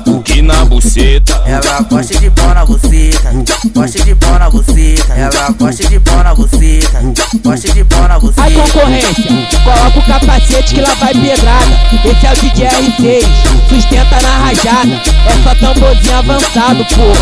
vuki 0.07 0.41
na 0.41 0.65
buceta. 0.65 1.43
Ela 1.45 1.83
gosta 1.83 2.19
de 2.19 2.31
pau 2.31 2.55
na 2.55 2.65
buceta, 2.65 3.31
gosta 3.75 4.03
de 4.03 4.15
pau 4.15 4.39
na 4.39 4.49
buceta. 4.49 5.13
Ela 5.13 5.51
gosta 5.59 5.87
de 5.87 6.01
pau 6.01 6.25
na 6.25 6.35
buceta, 6.35 7.03
gosta 7.45 7.69
de 7.71 7.85
pau 7.85 8.09
na 8.09 8.19
buceta. 8.19 8.43
Ai 8.43 8.51
concorrência, 8.53 9.61
coloca 9.63 9.99
o 9.99 10.03
capacete 10.07 10.75
que 10.75 10.81
lá 10.81 10.95
vai 10.95 11.13
pedrada. 11.13 11.67
Esse 12.03 12.27
é 12.27 12.33
o 12.33 12.37
DJ 12.37 12.69
R6, 12.69 13.27
sustenta 13.69 14.23
na 14.23 14.39
rajada. 14.47 15.03
É 15.27 15.43
só 15.45 15.55
tamborzinho 15.55 16.17
avançado, 16.17 16.87
pô. 16.95 17.13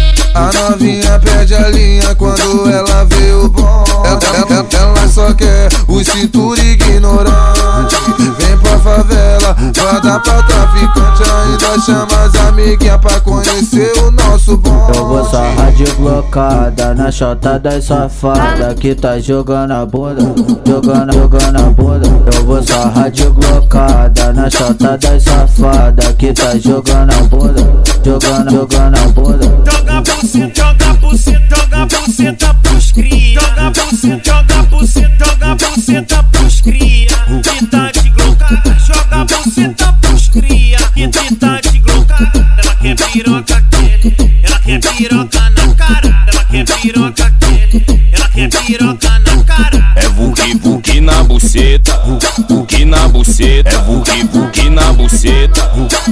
A 0.34 0.50
novinha 0.52 1.18
perde 1.20 1.54
a 1.54 1.68
linha 1.68 2.14
quando 2.16 2.68
ela 2.70 3.04
vê 3.04 3.32
o 3.32 3.48
bom. 3.48 3.84
Ela, 4.04 4.18
ela- 4.36 4.66
ela 4.98 5.08
só 5.08 5.32
quer 5.32 5.68
o 5.86 6.02
cintura 6.02 6.60
ignorante. 6.60 7.96
Vem 8.38 8.58
pra 8.58 8.78
favela, 8.80 9.23
dar 9.72 10.20
pra 10.20 10.42
traficante 10.42 11.22
Ainda 11.22 11.80
chama 11.80 12.24
as 12.24 12.34
amiguinhas 12.46 12.98
pra 12.98 13.20
conhecer 13.20 13.92
o 13.98 14.10
nosso 14.10 14.56
bom 14.56 14.90
Eu 14.94 15.06
vou 15.06 15.24
sarrar 15.30 15.72
de 15.72 15.84
blocada 15.92 16.94
na 16.94 17.10
chota 17.10 17.58
das 17.58 17.84
safada 17.84 18.74
que 18.74 18.94
tá 18.94 19.18
jogando 19.18 19.72
a 19.72 19.84
bunda, 19.84 20.22
jogando, 20.66 21.12
jogando 21.12 21.56
a 21.56 21.70
bunda. 21.70 22.06
Eu 22.34 22.44
vou 22.44 22.62
sarrar 22.62 23.10
de 23.10 23.28
blocada 23.28 24.32
na 24.32 24.48
chota 24.50 24.96
das 24.98 25.22
safada 25.22 26.12
que 26.14 26.32
tá 26.32 26.56
jogando 26.58 27.12
a 27.12 27.22
bunda, 27.24 27.82
jogando, 28.04 28.50
jogando 28.50 28.96
a 28.96 29.08
bunda. 29.08 29.44
Joga 29.70 30.00
buceta, 30.00 30.60
joga 30.60 30.94
buceta, 30.94 31.56
joga 31.56 31.86
buceta 31.86 32.54
pros 32.62 32.92
cria. 32.92 33.40
Joga 33.40 33.70
buceta, 33.70 34.22
joga 34.24 34.62
buceta, 34.64 35.24
joga 35.24 35.54
buceta 35.54 36.24
pros 36.32 36.60
cria. 36.60 37.08
Que 37.42 37.66
tá 37.66 37.90
de 37.90 38.10
glocada, 38.44 38.76
joga 38.78 39.24
buceta 39.24 39.92
pros 40.00 40.28
cria. 40.28 40.78
Que 40.94 41.08
que 41.08 41.34
tá 41.36 41.60
de 41.60 41.78
glocada, 41.78 42.46
ela 42.58 42.74
quer 42.76 42.96
piroca 42.96 43.62
quente, 43.70 44.40
ela 44.42 44.58
quer 44.58 44.80
piroca 44.80 45.50
na 45.50 45.74
cara, 45.74 46.24
ela 46.32 46.44
quer 46.44 46.64
piroca 46.64 47.32
quente, 47.40 48.10
ela 48.12 48.28
quer 48.28 48.48
piroca 48.48 49.18
na 49.20 49.44
cara. 49.44 49.92
É 49.96 50.08
vuki 50.08 50.54
vuki 50.58 51.00
na 51.00 51.22
buceta, 51.24 52.00
vuki 52.48 52.84
na 52.84 53.08
buceta, 53.08 53.70
é 53.70 53.78
vuki 53.78 54.24
vuki 54.24 54.70
na 54.70 54.92
buceta, 54.92 55.68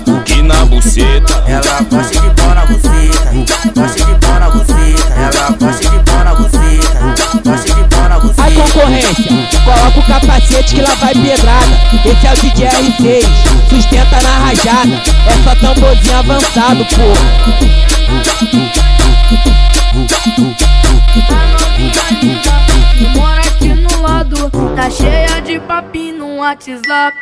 vuki 0.07 0.43
na 0.43 0.65
buceta. 0.65 1.45
Ela 1.47 1.83
gosta 1.83 2.21
de 2.21 2.31
pau 2.31 2.55
na 2.55 2.67
buceta, 2.67 3.71
gosta 3.75 4.05
de 4.05 4.15
pau 4.21 4.41
na 4.41 4.51
buceta. 4.51 5.15
Ela 5.17 5.51
gosta 5.51 5.91
de 5.91 5.99
pau 6.05 6.25
na 6.25 6.35
buceta, 6.35 7.41
gosta 7.45 7.75
de 7.75 7.89
pau 7.89 8.09
na 8.09 8.21
buceta. 8.21 8.43
Ai 8.43 8.53
concorrência, 8.53 9.15
coloca 9.65 9.99
o 9.99 10.03
capacete 10.07 10.75
que 10.75 10.81
lá 10.81 10.92
vai 11.13 11.23
pedrada. 11.23 11.67
Esse 12.05 12.27
é 12.27 12.33
o 12.33 12.37
DJ 12.37 12.69
R6, 12.69 13.25
sustenta 13.69 14.23
na 14.23 14.39
rajada. 14.47 15.03
É 15.27 15.33
só 15.45 15.55
tamborzinho 15.57 16.19
avançado, 16.19 16.85
pô. 16.87 17.13
mora 23.19 23.41
aqui 23.41 23.69
no 23.69 24.03
lado 24.03 24.51
Tá 24.75 24.91
cheia 24.91 25.41
de 25.43 25.61
papinho 25.61 26.19
no 26.19 26.37
WhatsApp 26.37 27.17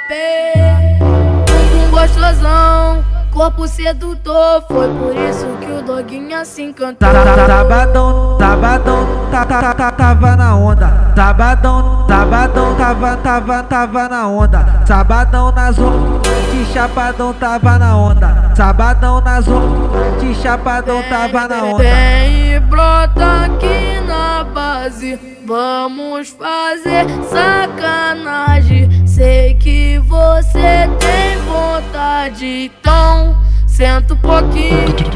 Um 1.75 1.91
gostosão, 1.91 3.05
corpo 3.31 3.67
sedutor 3.67 4.63
Foi 4.69 4.89
por 4.89 5.17
isso 5.17 5.47
que 5.61 5.73
o 5.73 5.83
doguinho 5.83 6.45
se 6.45 6.63
encantou 6.63 7.09
Sabadão, 7.09 8.37
sabadão, 8.39 9.07
tá, 9.31 9.45
tá, 9.45 9.75
tá, 9.75 9.91
tava 9.93 10.37
na 10.37 10.57
onda. 10.57 11.13
Sabadão, 11.15 12.07
sabadão, 12.09 12.75
tava, 12.75 13.17
tava, 13.17 13.63
tava 13.63 14.09
na 14.09 14.29
onda. 14.29 14.83
Sabadão 14.87 15.53
na 15.53 15.73
zona, 15.73 16.21
de 16.51 16.65
chapadão 16.73 17.33
tava 17.35 17.79
na 17.79 17.97
onda. 17.97 18.53
Sabadão 18.55 19.21
na 19.21 19.41
zona, 19.41 20.19
de 20.21 20.35
chapadão 20.35 21.03
tava 21.09 21.49
na 21.49 21.65
onda. 21.65 21.83
Vem 21.83 22.55
e 22.55 22.61
brota 22.61 23.45
aqui 23.45 24.01
na 24.07 24.45
base 24.45 25.19
Vamos 25.51 26.29
fazer 26.29 27.07
sacanagem 27.29 29.05
Sei 29.21 29.53
que 29.53 29.99
você 29.99 30.89
tem 30.99 31.37
vontade 31.45 32.71
Então 32.81 33.37
senta 33.67 34.15
um 34.15 34.17
pouquinho 34.17 35.11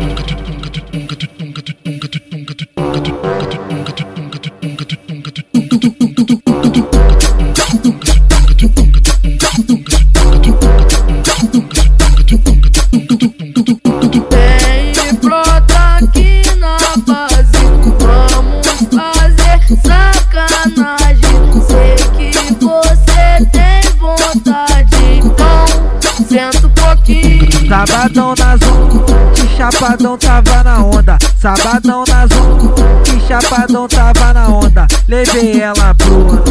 senta 26.35 26.67
um 26.67 26.71
pouquinho 26.71 27.69
Sabadão 27.69 28.35
na 28.37 28.57
zona, 28.57 29.05
de 29.35 29.57
chapadão 29.57 30.19
tava 30.19 30.65
na 30.65 30.85
onda. 30.85 31.17
Sabadão 31.41 32.05
na 32.09 32.27
zona, 32.27 32.75
de 33.05 33.21
chapadão 33.27 33.87
tava 33.89 34.33
na 34.33 34.49
onda. 34.49 34.87
Levei 35.09 35.61
ela 35.61 35.95
pro 35.95 36.43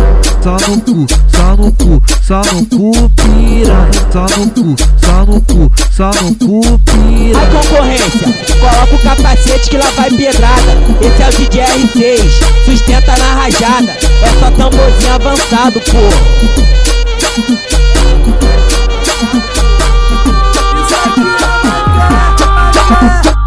só 0.42 0.58
no 0.68 0.82
cu, 0.82 1.06
só 1.28 1.56
no 1.56 1.72
cu, 1.74 2.02
só 2.22 2.42
no 2.52 2.66
cu 2.66 3.10
piranha. 3.10 3.92
Só 4.12 4.26
no 4.38 4.50
cu, 4.50 4.76
só 4.98 5.26
no 5.26 5.42
cu, 5.42 5.72
só 5.92 6.12
no 6.22 6.36
cu 6.36 6.80
piranha. 6.80 7.40
Ai 7.40 7.48
concorrência, 7.52 8.34
coloca 8.60 8.96
o 8.96 9.00
capacete 9.00 9.70
que 9.70 9.78
lá 9.78 9.90
vai 9.98 10.10
pedrada. 10.10 10.78
Esse 11.02 11.22
é 11.22 11.28
o 11.28 11.32
DJ 11.32 11.64
R6, 11.64 12.30
sustenta 12.66 13.18
na 13.18 13.36
rajada. 13.36 13.92
É 13.92 14.30
só 14.40 14.50
tamborzinho 14.52 15.14
avançado, 15.14 15.82
pô. 15.82 16.04
Fode 22.94 23.43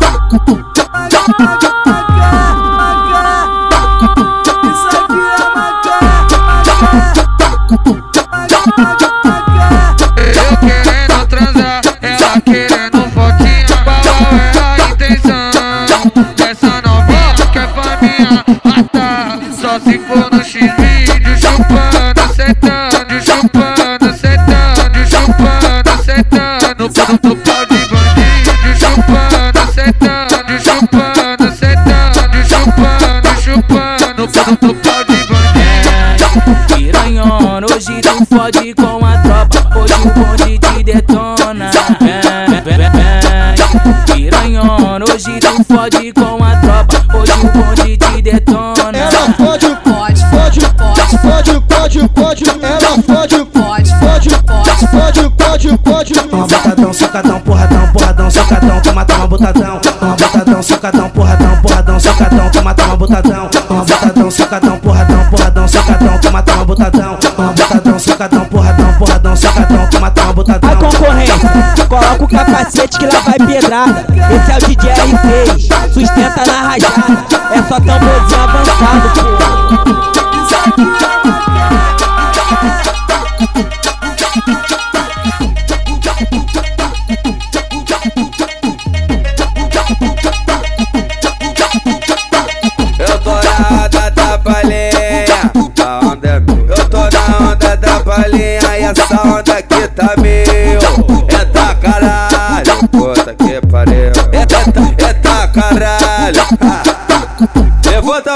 socadão, 56.92 57.40
porradão, 57.40 57.86
porradão, 57.92 58.30
socadão, 58.30 58.80
toma, 58.80 59.04
toma 59.04 59.26
botadão. 59.26 59.78
Toma 59.80 60.16
botadão, 60.16 60.62
socadão, 60.62 61.10
porradão, 61.10 61.56
porradão, 61.62 62.00
socadão, 62.00 62.50
toma, 62.50 62.74
toma 62.74 62.96
botadão. 62.96 63.48
Toma 63.48 63.84
botadão, 63.84 64.30
socadão, 64.30 64.78
porradão, 64.78 65.30
porradão, 65.30 65.68
socadão, 65.68 66.18
toma, 66.18 66.42
toma 66.42 66.64
botadão. 66.64 67.16
Toma 67.16 67.52
botadão, 67.52 67.98
socadão, 67.98 68.44
porradão, 68.46 68.92
porradão, 68.94 69.36
socadão, 69.36 69.86
toma, 69.90 70.10
toma 70.10 70.32
botadão. 70.32 70.70
A 70.70 70.76
concorrência, 70.76 71.86
coloca 71.88 72.24
o 72.24 72.28
capacete 72.28 72.98
que 72.98 73.06
lá 73.06 73.20
vai 73.20 73.38
pedrada. 73.38 74.06
Esse 74.30 74.52
é 74.52 74.56
o 74.56 74.60
DJ 74.66 74.90
R6, 74.92 75.92
sustenta 75.92 76.46
na 76.46 76.68
rajada. 76.68 77.26
É 77.52 77.62
só 77.62 77.80
tamborzinho 77.80 78.42
avançado. 78.42 80.05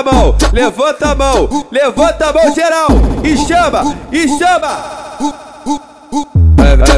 Mão, 0.03 0.35
levanta 0.53 1.11
a 1.11 1.15
mão, 1.15 1.67
levanta 1.71 2.27
a 2.27 2.33
mão 2.33 2.55
geral 2.55 2.89
e 3.23 3.37
chama, 3.37 3.97
e 4.13 4.29
chama. 4.39 5.01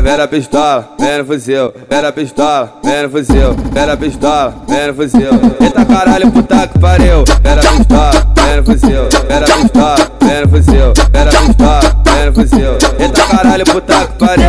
Vem 0.02 0.16
na 0.16 0.26
pistola, 0.26 0.88
vem 0.98 1.18
no 1.18 1.24
fuzil, 1.24 1.72
vem 1.88 2.02
na 2.02 2.12
pistola, 2.12 2.72
vem 2.82 3.02
no 3.02 3.10
fuzil, 3.10 3.54
vem 3.72 3.86
na 3.86 3.96
pistola, 3.96 4.54
vem 4.68 4.86
no 4.88 4.94
fuzil. 4.94 5.30
Eita 5.60 5.84
caralho, 5.84 6.30
puta 6.32 6.66
que 6.66 6.78
pariu, 6.78 7.24
vem 7.42 7.54
na 7.54 7.62
pistola, 7.62 8.10
vem 8.34 8.56
no 8.56 8.64
fuzil, 8.64 9.08
vem 9.28 9.62
pistola, 9.62 9.96
vem 10.20 10.40
no 10.40 10.48
fuzil, 10.48 10.92
vem 11.12 11.46
pistola, 11.46 11.80
vem 12.04 12.26
no 12.26 12.34
fuzil. 12.34 12.72
Eita 12.98 13.26
caralho, 13.26 13.64
puta 13.64 14.06
que 14.06 14.12
pariu. 14.18 14.46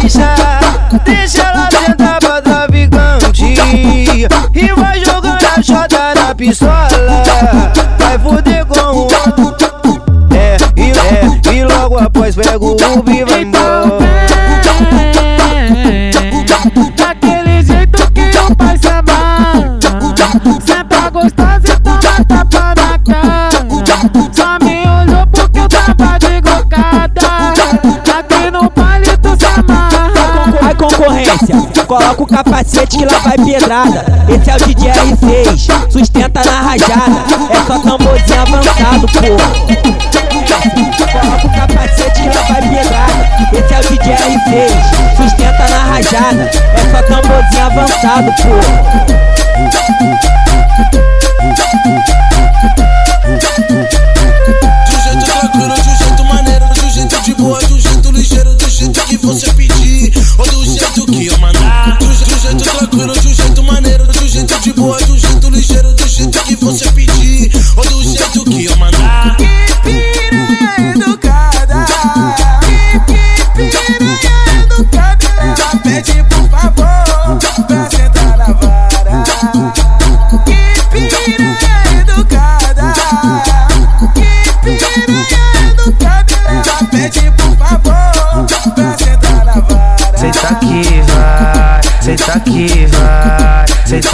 Deixa, 0.00 0.36
deixa 1.04 1.42
ela 1.42 1.68
sentar 1.70 2.18
pra 2.20 2.40
traficante 2.40 3.54
E 4.54 4.72
vai 4.72 5.04
jogando 5.04 5.44
a 5.44 5.62
chota 5.62 6.14
na 6.14 6.34
pistola 6.34 6.88
Vai 8.18 8.36
fuder 8.36 8.66
com 8.66 8.74
o 8.74 9.08
É, 10.34 10.56
e, 10.76 10.90
é, 10.90 11.54
e 11.54 11.64
logo 11.64 11.98
após 11.98 12.34
pega 12.34 12.58
o 12.58 12.72
Uber 12.72 13.14
e 13.14 13.24
vai 13.24 13.42
embora. 13.42 13.98
Daquele 16.96 17.62
jeito 17.62 18.12
que 18.12 18.38
o 18.38 18.56
pai 18.56 18.76
se 18.78 18.88
amarra. 18.88 19.78
Senta 20.64 21.10
gostosa 21.10 21.62
e 21.64 21.80
toma 21.80 22.24
tapa 22.24 22.74
na 22.76 22.98
cara. 22.98 23.50
Só 24.32 24.58
me 24.64 24.80
olhou 24.88 25.26
porque 25.28 25.60
eu 25.60 25.68
tava 25.68 26.18
de 26.18 26.40
gocada. 26.40 27.28
Aqui 28.18 28.50
no 28.50 28.68
tu 29.22 29.36
se 29.38 29.46
amarra. 29.46 30.70
A 30.70 30.74
concorrência, 30.74 31.56
coloca 31.88 32.22
o 32.22 32.26
capacete 32.26 32.98
que 32.98 33.04
lá 33.06 33.18
vai 33.20 33.36
pedrada. 33.38 34.04
Esse 34.28 34.50
é 34.50 34.54
o 34.54 34.58
DJ 34.58 34.92
R6, 34.92 35.90
sustenta 35.90 36.44
na 36.44 36.60
rajada. 36.60 37.24
É 37.50 37.56
só 37.66 37.78
tamborzinho 37.78 38.42
avançado, 38.42 39.08
pô. 39.08 39.20
Coloca 41.10 41.46
o 41.46 41.50
capacete 41.50 42.20
que 42.20 42.28
lá 42.28 42.42
vai 42.42 42.60
pedrada. 42.60 43.26
Esse 43.52 43.74
é 43.74 43.78
o 43.78 43.82
DJ 43.82 44.14
R6, 44.14 44.68
sustenta 45.16 45.64
na 45.68 45.82
rajada. 45.84 46.50
É 46.74 46.80
só 46.92 47.00
tamborzinho 47.02 47.66
avançado, 47.66 48.30
pô. 48.42 48.58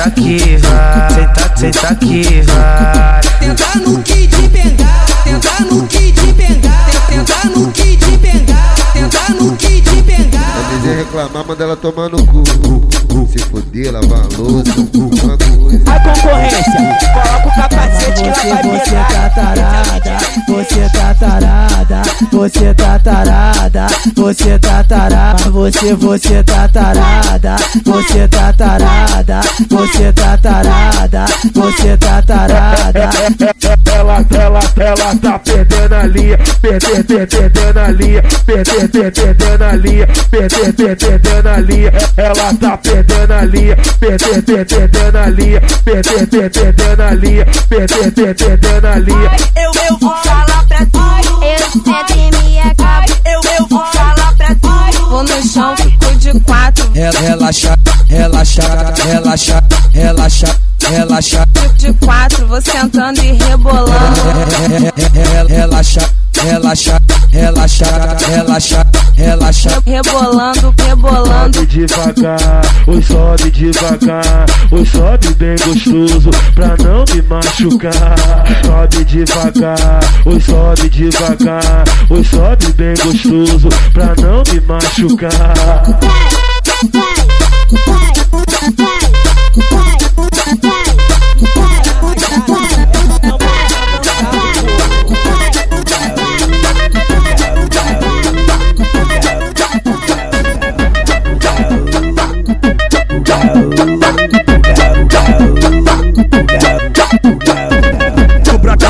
Senta 0.05 0.09
aqui, 0.09 0.57
vai, 0.59 1.11
senta, 1.11 1.57
senta 1.57 1.89
aqui, 1.89 2.43
vai. 2.43 3.21
Tentar 3.41 3.77
no 3.77 4.03
que 4.03 4.27
de 4.27 4.49
pegar 4.49 5.07
Tentar 5.25 5.61
no 5.61 5.87
que 5.87 6.13
de 6.13 6.33
pegar 6.33 6.87
Tentar 7.09 7.45
no 7.47 7.71
que 7.73 7.97
de 7.97 8.19
pegar 8.19 8.75
Tentar 8.93 9.31
no 9.31 9.57
que 9.57 9.81
de 9.81 10.03
pegar 10.03 10.41
A 10.41 10.79
DJ 10.79 10.97
reclamar, 10.97 11.47
manda 11.47 11.65
ela 11.65 11.77
tomar 11.77 12.09
no 12.11 12.27
cu. 12.27 12.45
Se 13.31 13.39
fuder, 13.39 13.93
lavar 13.93 14.21
a 14.21 14.37
louça, 14.37 14.73
uma 14.95 15.37
coisa. 15.37 15.85
A 15.91 16.01
concorrência, 16.01 16.73
coloca 17.13 17.49
o 17.49 17.55
capacete 17.55 18.23
que 18.23 18.49
lá 18.49 18.55
vai 18.55 18.63
Você 18.63 18.91
pedrada. 18.91 19.09
tá 19.09 19.31
tarada, 19.31 20.19
você 20.49 20.89
tá 20.91 21.15
tarada, 21.15 22.03
você 22.31 22.75
tá 22.75 22.99
tarada, 22.99 23.87
você 24.17 24.59
tá 24.59 24.85
tarada, 24.85 25.51
você, 25.51 25.95
você 25.95 26.43
tá 26.43 26.69
tarada, 26.69 27.57
você 27.85 28.29
tá 28.29 28.53
tarada, 28.53 29.41
você 29.71 30.13
tá 30.13 30.37
tarada, 30.39 31.25
você 31.55 31.97
tá 31.97 32.23
tarada. 32.23 33.11
Ela, 33.95 34.25
ela, 34.31 34.61
ela 34.77 35.17
tá 35.17 35.39
perdendo 35.39 35.95
a 35.95 36.03
linha, 36.05 36.39
perder, 36.61 37.05
per- 37.05 37.27
perdendo 37.29 37.79
a 37.79 37.89
linha, 37.89 38.23
perder, 38.45 38.89
per- 38.89 39.13
perdendo 39.13 39.65
a 39.65 39.73
linha, 39.73 40.07
perder, 40.31 40.73
per- 40.73 40.97
perdendo 40.97 41.49
a 41.49 41.57
linha. 41.61 41.93
Ela 42.17 42.55
tá 42.55 42.77
perdendo 42.79 43.33
a 43.33 43.43
linha, 43.45 43.77
perder, 44.01 44.43
per- 44.43 44.67
perdendo 44.67 45.17
a 45.19 45.27
linha, 45.31 45.61
perder, 45.85 46.27
per- 46.27 46.51
perdendo 46.51 47.03
a 47.03 47.11
linha, 47.15 47.47
perder, 47.69 48.13
per- 48.13 48.35
perdendo 48.35 48.87
a 48.87 48.97
linha. 48.97 49.31
Eu, 49.57 49.71
eu 49.89 49.99
vou 49.99 50.15
falar 50.17 50.65
pra 50.69 50.87
tu 50.87 51.05
Eu 52.09 52.17
sento 52.17 52.37
e 52.37 52.49
me 52.49 52.59
acabo. 52.59 53.13
Eu, 53.25 53.41
eu 53.59 53.67
vou 53.69 53.85
falar 53.87 54.35
pra 54.37 54.55
tu 54.55 55.09
Vou 55.09 55.23
no 55.23 55.43
chão, 55.49 55.77
fico 55.77 56.17
de 56.17 56.41
quatro. 56.41 56.91
Relaxa, 56.93 57.79
relaxa, 58.09 58.63
relaxa, 59.05 59.65
relaxa, 59.93 60.61
relaxa. 60.89 61.47
De 61.79 61.93
quatro, 61.95 62.47
vou 62.47 62.61
sentando 62.61 63.21
e 63.23 63.33
rebolando. 63.33 64.21
Relaxa, 65.49 66.11
relaxa, 66.43 67.01
relaxa, 67.31 67.87
relaxa, 68.29 68.87
relaxa. 69.15 69.83
Rebolando, 69.85 70.75
rebolando. 70.79 71.59
Sobe 71.59 71.67
devagar, 71.67 72.63
oi 72.87 73.03
sobe 73.03 73.51
devagar, 73.51 74.47
oi 74.71 74.87
sobe 74.87 75.35
bem 75.35 75.57
gostoso 75.65 76.31
pra 76.55 76.77
não 76.83 77.05
me 77.13 77.23
machucar. 77.23 78.15
Sobe 78.65 79.05
devagar, 79.05 80.01
oi 80.27 80.41
sobe 80.41 80.89
devagar, 80.89 81.85
oi 82.11 82.25
sobe 82.25 82.73
bem 82.73 82.95
gostoso 83.03 83.69
pra 83.93 84.15
não 84.21 84.43
me 84.53 84.61
machucar. 84.61 85.83
Cobra 87.85 89.34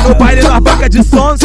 no 0.07 0.15
baile 0.15 0.41
nós 0.43 0.59
banca 0.59 0.87
de 0.89 1.03
sons, 1.03 1.39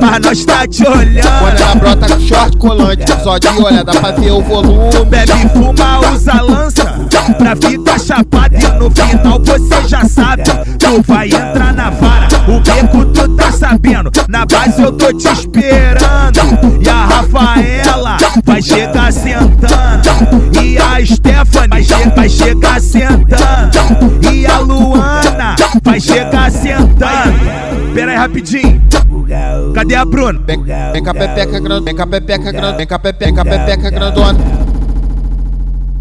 mas 0.00 0.20
nós 0.20 0.44
tá 0.44 0.66
te 0.66 0.86
olhando. 0.86 1.38
Quando 1.38 1.60
ela 1.60 1.74
brota 1.76 2.14
com 2.14 2.20
short 2.20 2.56
colante, 2.56 3.04
só 3.22 3.38
de 3.38 3.48
olhar 3.48 3.84
dá 3.84 3.92
pra 3.92 4.10
ver 4.12 4.32
o 4.32 4.40
volume. 4.40 5.04
Bebe, 5.06 5.48
fuma, 5.52 6.00
usa 6.12 6.42
lança, 6.42 7.01
pra 7.38 7.56
ficar 7.56 7.98
chapado 7.98 8.54
e 8.54 8.78
no 8.78 8.90
final 8.90 9.40
você 9.40 9.88
já 9.88 10.04
sabe, 10.04 10.42
tu 10.78 11.02
vai 11.06 11.26
entrar 11.28 11.72
na 11.74 11.90
vara. 11.90 12.28
O 12.48 12.60
beco 12.60 13.04
tu 13.06 13.28
tá 13.36 13.52
sabendo, 13.52 14.10
na 14.28 14.44
base 14.46 14.82
eu 14.82 14.92
tô 14.92 15.12
te 15.12 15.28
esperando. 15.28 16.82
E 16.84 16.88
a 16.88 17.06
Rafaela 17.06 18.16
vai 18.44 18.62
chegar 18.62 19.12
sentando, 19.12 20.60
e 20.60 20.78
a 20.78 21.04
Stephanie 21.04 21.68
vai, 21.68 21.84
che 21.84 22.10
vai 22.16 22.28
chegar 22.28 22.80
sentando, 22.80 24.30
e 24.32 24.46
a 24.46 24.58
Luana 24.58 25.54
vai 25.82 26.00
chegar 26.00 26.50
sentando. 26.50 27.92
Pera 27.94 28.12
aí 28.12 28.16
rapidinho. 28.16 28.82
Cadê 29.74 29.94
a 29.94 30.04
Bruna? 30.04 30.40
Vem, 30.46 30.62
a 31.06 31.14
pepeca 31.14 31.60
grande, 31.60 31.84
vem 31.84 32.00
a 32.00 32.06
pepeca 32.06 32.52
grande, 32.52 32.78
vem 32.78 32.86
pepeca 32.86 33.90
grandona. 33.90 34.38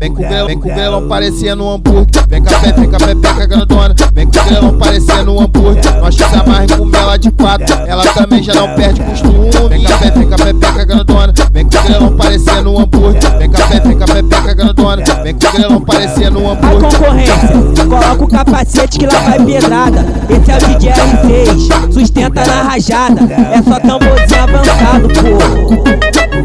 Vem 0.01 0.11
com 0.15 0.23
o 0.23 0.27
grelão, 0.27 0.47
vem 0.47 0.59
com 0.59 0.67
grelão 0.67 1.07
parecendo 1.07 1.63
um 1.63 1.69
hambúrguer. 1.73 2.27
Vem 2.27 2.41
com 2.41 2.49
a 2.49 2.59
pepeca, 2.59 2.75
vem 2.79 2.89
com 2.89 2.95
a 2.95 2.99
pepeca 2.99 3.45
grandona. 3.45 3.95
Vem 4.15 4.25
com 4.25 4.39
o 4.39 4.43
grelão 4.45 4.77
parecendo 4.79 5.31
um 5.31 5.41
hambúrguer. 5.41 5.95
Nós 5.99 6.21
amarra 6.21 6.63
em 6.63 6.67
comer 6.69 6.97
ela 6.97 7.17
de 7.17 7.31
quatro. 7.31 7.77
Ela 7.85 8.03
também 8.05 8.41
já 8.41 8.55
não 8.55 8.73
perde 8.73 8.99
costume. 9.01 9.51
Vem 9.69 9.83
com 9.83 9.93
a 9.93 9.97
pepeca, 9.99 10.13
vem 10.15 10.27
com 10.27 10.33
a 10.33 10.37
pepeca 10.37 10.85
grandona. 10.85 11.33
Vem 11.53 11.69
com 11.69 11.77
o 11.77 11.83
grelão 11.83 12.17
parecendo 12.17 12.71
um 12.71 12.79
hambúrguer. 12.79 13.37
Vem 13.37 13.51
com 13.51 13.61
a 13.61 13.67
pepeca, 13.67 13.87
vem 13.87 13.95
com 13.95 14.03
a 14.03 14.07
pepeca 14.07 14.53
grandona. 14.55 15.03
Vem 15.21 15.35
com 15.35 15.47
o 15.47 15.51
grelão 15.51 15.81
parecendo 15.81 16.39
um 16.39 16.49
A 16.49 16.53
hambúrguer. 16.53 16.89
concorrência, 16.89 17.85
coloca 17.87 18.23
o 18.23 18.27
capacete 18.27 18.97
que 18.97 19.05
lá 19.05 19.19
vai 19.19 19.45
pedrada. 19.45 20.03
Esse 20.27 20.51
é 20.51 20.55
o 20.55 20.59
DJ 20.79 20.93
R6, 20.93 21.93
sustenta 21.93 22.43
na 22.43 22.63
rajada. 22.63 23.21
É 23.21 23.61
só 23.61 23.79
tamborzinho 23.79 24.41
avançado, 24.41 25.07
pô. 25.09 26.41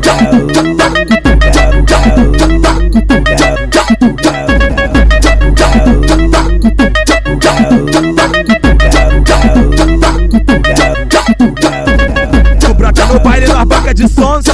No 13.16 13.20
baile 13.20 13.46
nós 13.46 13.64
banca 13.64 13.94
de 13.94 14.08
sons, 14.08 14.44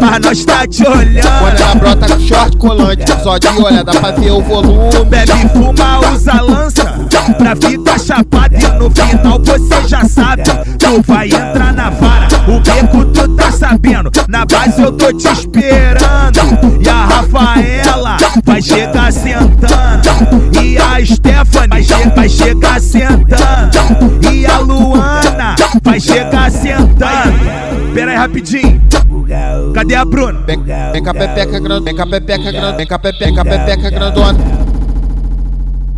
mas 0.00 0.20
nós 0.20 0.44
tá 0.44 0.66
te 0.66 0.86
olhando. 0.86 1.28
Quando 1.38 1.60
ela 1.60 1.74
brota 1.74 2.06
com 2.06 2.20
short 2.20 2.56
colante, 2.56 3.04
só 3.22 3.38
de 3.38 3.48
olhar 3.48 3.84
dá 3.84 3.92
pra 3.92 4.10
ver 4.12 4.30
o 4.30 4.40
volume. 4.40 5.04
Bebe, 5.08 5.32
fuma, 5.52 6.12
usa 6.12 6.40
lança, 6.40 6.84
pra 7.36 7.54
ficar 7.54 7.98
chapado 7.98 8.54
e 8.54 8.78
no 8.78 8.90
final 8.90 9.38
você 9.44 9.88
já 9.88 10.04
sabe, 10.04 10.42
tu 10.78 11.02
vai 11.06 11.26
entrar 11.26 11.72
na 11.74 11.90
vara. 11.90 12.28
O 12.48 12.60
beco 12.60 13.04
tu 13.06 13.28
tá 13.36 13.52
sabendo, 13.52 14.10
na 14.26 14.44
base 14.46 14.80
eu 14.80 14.92
tô 14.92 15.12
te 15.12 15.28
esperando. 15.28 16.38
E 16.80 16.88
a 16.88 17.06
Rafaela 17.06 18.16
vai 18.44 18.62
chegar 18.62 19.12
sentando, 19.12 20.50
e 20.62 20.78
a 20.78 21.04
Stephanie 21.04 21.86
vai 22.14 22.28
chegar 22.28 22.80
sentando, 22.80 24.18
e 24.32 24.46
a 24.46 24.58
Luana 24.58 25.56
vai 25.82 26.00
chegar 26.00 26.50
sentando. 26.50 27.68
Pera 27.98 28.12
aí 28.12 28.16
rapidinho. 28.16 28.80
Cadê 29.74 29.96
a 29.96 30.04
Bruna? 30.04 30.44
Vem, 30.46 31.02
com 31.02 31.10
a 31.10 31.14
pepeca 31.14 31.58
grande, 31.58 31.84
vem 31.84 31.96
com 31.96 32.02
a 32.02 32.06
pepeca 32.06 32.52
grande, 32.52 32.76
vem 32.76 32.86
com 32.86 32.94
a 32.94 32.98
pepeca, 33.00 33.32
com 33.32 33.50
pepeca 33.50 33.90
grandona. 33.90 34.38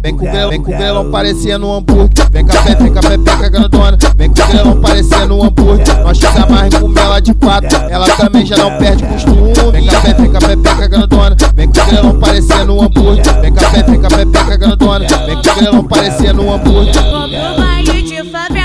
Vem 0.02 0.16
com 0.16 0.24
o 0.24 0.30
grelão, 0.30 0.48
vem 0.48 0.62
com 0.62 0.72
o 0.72 0.76
grelão 0.78 1.10
parecendo 1.10 1.66
um 1.66 1.74
hambúrguer. 1.74 2.30
Vem 2.30 2.46
com 2.46 2.56
a 2.56 2.62
pepeca, 2.62 2.82
vem 2.82 2.92
com 2.94 2.98
a 2.98 3.02
pepeca 3.02 3.48
grandona. 3.50 3.98
Vem 4.16 4.30
com 4.30 4.42
o 4.42 4.46
grelão 4.46 4.80
parecendo 4.80 5.36
um 5.36 5.44
hambúrguer. 5.44 6.02
Nós 6.02 6.16
te 6.16 6.26
amarra 6.26 6.66
em 6.68 6.70
comer 6.70 7.00
ela 7.02 7.20
de 7.20 7.34
quatro. 7.34 7.78
Ela 7.90 8.06
também 8.16 8.46
já 8.46 8.56
não 8.56 8.78
perde 8.78 9.04
costume. 9.04 9.52
Vem 9.70 9.86
com 9.86 9.96
a 9.96 10.00
pepeca, 10.00 10.16
vem 10.22 10.30
com 10.30 10.36
a 10.38 10.40
pepeca 10.40 10.88
grandona. 10.88 11.36
Vem 11.54 11.68
com 11.70 11.80
o 11.80 11.84
grelão 11.84 12.18
parecendo 12.18 12.76
um 12.76 12.82
hambúrguer. 12.82 13.40
Vem 13.42 13.52
com 13.52 13.62
a 13.62 13.68
pepeca, 13.68 13.90
vem 13.90 14.00
com 14.00 14.06
a 14.06 14.10
pepeca 14.10 14.56
grandona. 14.56 15.06
Vem 15.06 15.34
com 15.34 15.50
o 15.50 15.54
grelão 15.54 15.84
parecendo 15.84 16.42
um 16.42 16.54
hambúrguer. 16.54 17.99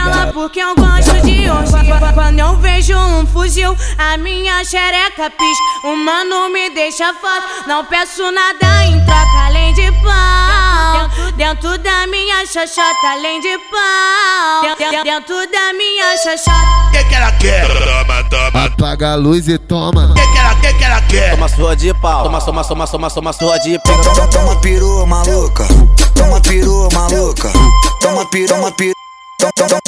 Vou 0.05 0.13
pro 0.13 0.13
baile 0.13 0.13
de 0.13 0.13
favela 0.13 0.33
porque 0.33 0.59
eu 0.59 0.75
gosto 0.75 1.21
de 1.21 1.49
hoje. 1.49 2.13
Quando 2.13 2.39
eu 2.39 2.55
vejo 2.57 2.97
um 2.97 3.25
fuzil, 3.25 3.75
a 3.97 4.17
minha 4.17 4.63
xereca 4.63 5.29
pisca. 5.29 5.63
O 5.85 5.95
mano 5.95 6.49
me 6.49 6.69
deixa 6.69 7.13
forte, 7.13 7.67
não 7.67 7.85
peço 7.85 8.31
nada 8.31 8.85
em 8.85 9.03
troca 9.05 9.45
além 9.45 9.73
de 9.73 9.91
pau. 10.03 11.09
Dentro 11.35 11.77
da 11.79 12.07
minha 12.07 12.45
xoxota, 12.45 13.07
além 13.11 13.39
de 13.41 13.57
pau. 13.69 14.75
Dentro 15.03 15.35
da 15.51 15.73
minha 15.73 16.17
xoxota. 16.17 16.91
Que 16.91 17.03
que 17.03 17.15
ela 17.15 17.31
quer? 17.33 17.67
Toma, 17.67 18.23
toma. 18.29 18.65
Apaga 18.65 19.13
a 19.13 19.15
luz 19.15 19.47
e 19.47 19.57
toma. 19.57 20.13
Que 20.13 20.27
que 20.27 20.37
ela, 20.37 20.55
que 20.55 20.73
que 20.73 20.83
ela 20.83 21.01
quer? 21.01 21.31
Toma 21.31 21.49
surra 21.49 21.75
de 21.75 21.93
pau, 21.95 22.23
toma, 22.23 22.41
toma, 22.41 22.63
toma, 22.63 22.87
toma, 22.87 23.09
toma 23.09 23.33
surra 23.33 23.59
de 23.59 23.79
pau. 23.79 24.01
Toma, 24.01 24.27
toma 24.27 24.55
perua 24.61 25.05
maluca, 25.05 25.67
toma 26.13 26.41
perua 26.41 26.89
maluca, 26.93 27.51
toma 27.99 28.25
piru, 28.25 28.47
toma 28.47 28.71
piru, 28.71 28.94
toma, 29.37 29.79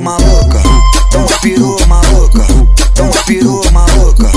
maluca, 0.00 0.62
toma 1.10 1.38
maluca, 1.86 2.46
toma 2.94 3.22
maluca, 3.72 4.30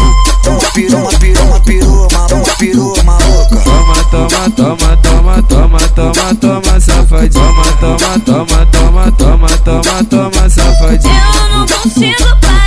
toma 0.43 0.59
piru, 0.73 0.95
toma 1.33 1.59
piru, 1.61 2.07
toma 2.07 2.45
toma 2.57 2.95
maluca. 3.03 3.59
Toma, 3.63 3.95
toma, 4.11 4.49
toma, 4.55 4.97
toma, 4.97 5.41
toma, 5.43 5.79
toma, 5.89 6.35
toma, 6.35 6.79
safadinho. 6.79 7.45
Toma, 7.45 7.63
toma, 7.79 8.19
toma, 8.19 8.65
toma, 8.67 9.11
toma, 9.11 9.47
toma, 9.57 10.03
toma, 10.05 10.49
safadinho. 10.49 11.13
Eu 11.13 11.57
não 11.57 11.65
consigo 11.67 12.35
parar 12.41 12.58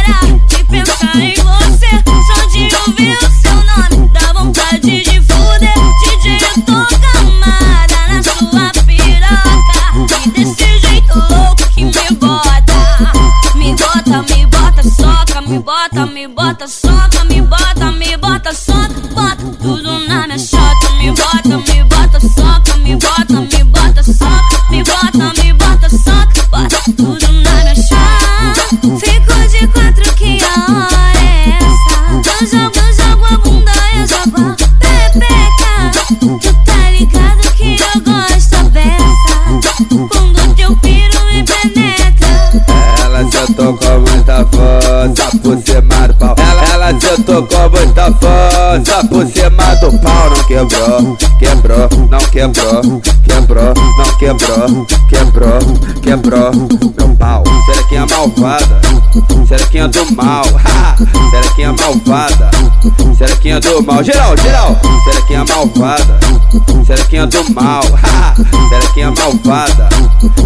com 47.41 47.69
muita 47.71 48.13
força 48.13 49.09
por 49.09 49.27
cima 49.27 49.75
do 49.77 49.99
pau. 49.99 50.31
Não 50.31 50.45
quebrou, 50.45 51.17
quebrou, 51.39 51.89
não 52.11 52.19
quebrou, 52.31 53.03
quebrou, 53.43 53.75
não 53.75 54.17
quebrou, 54.19 54.87
quebrou, 55.09 55.61
quebrou 56.01 56.53
meu 56.99 57.17
pau. 57.17 57.43
Serequinha 57.67 58.07
malvada, 58.07 58.81
serequinha 59.47 59.89
do 59.89 60.15
mal, 60.15 60.45
ha! 60.65 60.97
serequinha 61.31 61.73
malvada, 61.73 62.51
serequinha 63.17 63.61
do 63.61 63.83
mal. 63.83 64.03
Geral, 64.05 64.37
geral, 64.37 64.77
serequinha 65.05 65.45
malvada, 65.45 66.21
serequinha 66.87 67.27
do 67.27 67.55
mal, 67.55 67.83
ha! 67.83 68.35
serequinha 68.69 69.13
malvada, 69.19 69.89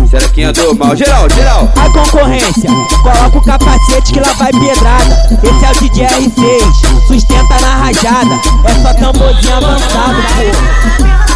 serequinha 0.08 0.52
do 0.52 0.74
mal. 0.76 0.96
Geral, 0.96 1.28
geral. 1.30 1.68
A 1.76 1.90
concorrência, 1.90 2.70
coloca 3.02 3.38
o 3.38 3.44
capacete 3.44 4.12
que 4.12 4.20
lá 4.20 4.32
vai 4.34 4.52
pedrada. 4.52 5.28
Esse 5.42 5.64
é 5.64 5.70
o 5.70 5.74
DJ 5.80 6.06
R6, 6.06 7.06
sustenta 7.06 7.60
na 7.60 7.76
rajada. 7.76 8.34
É 8.64 8.82
só 8.82 8.94
tamborzinho 8.94 9.56
avançado, 9.56 11.35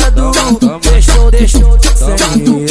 toma, 0.03 0.59
toma. 0.61 0.81
Deixou, 0.83 1.31
deixou, 1.31 1.79
sangue 1.97 2.62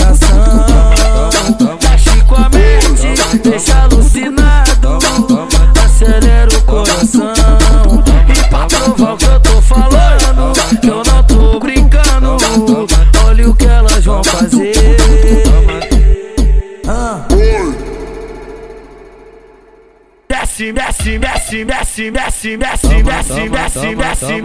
Merci, 24.22 24.41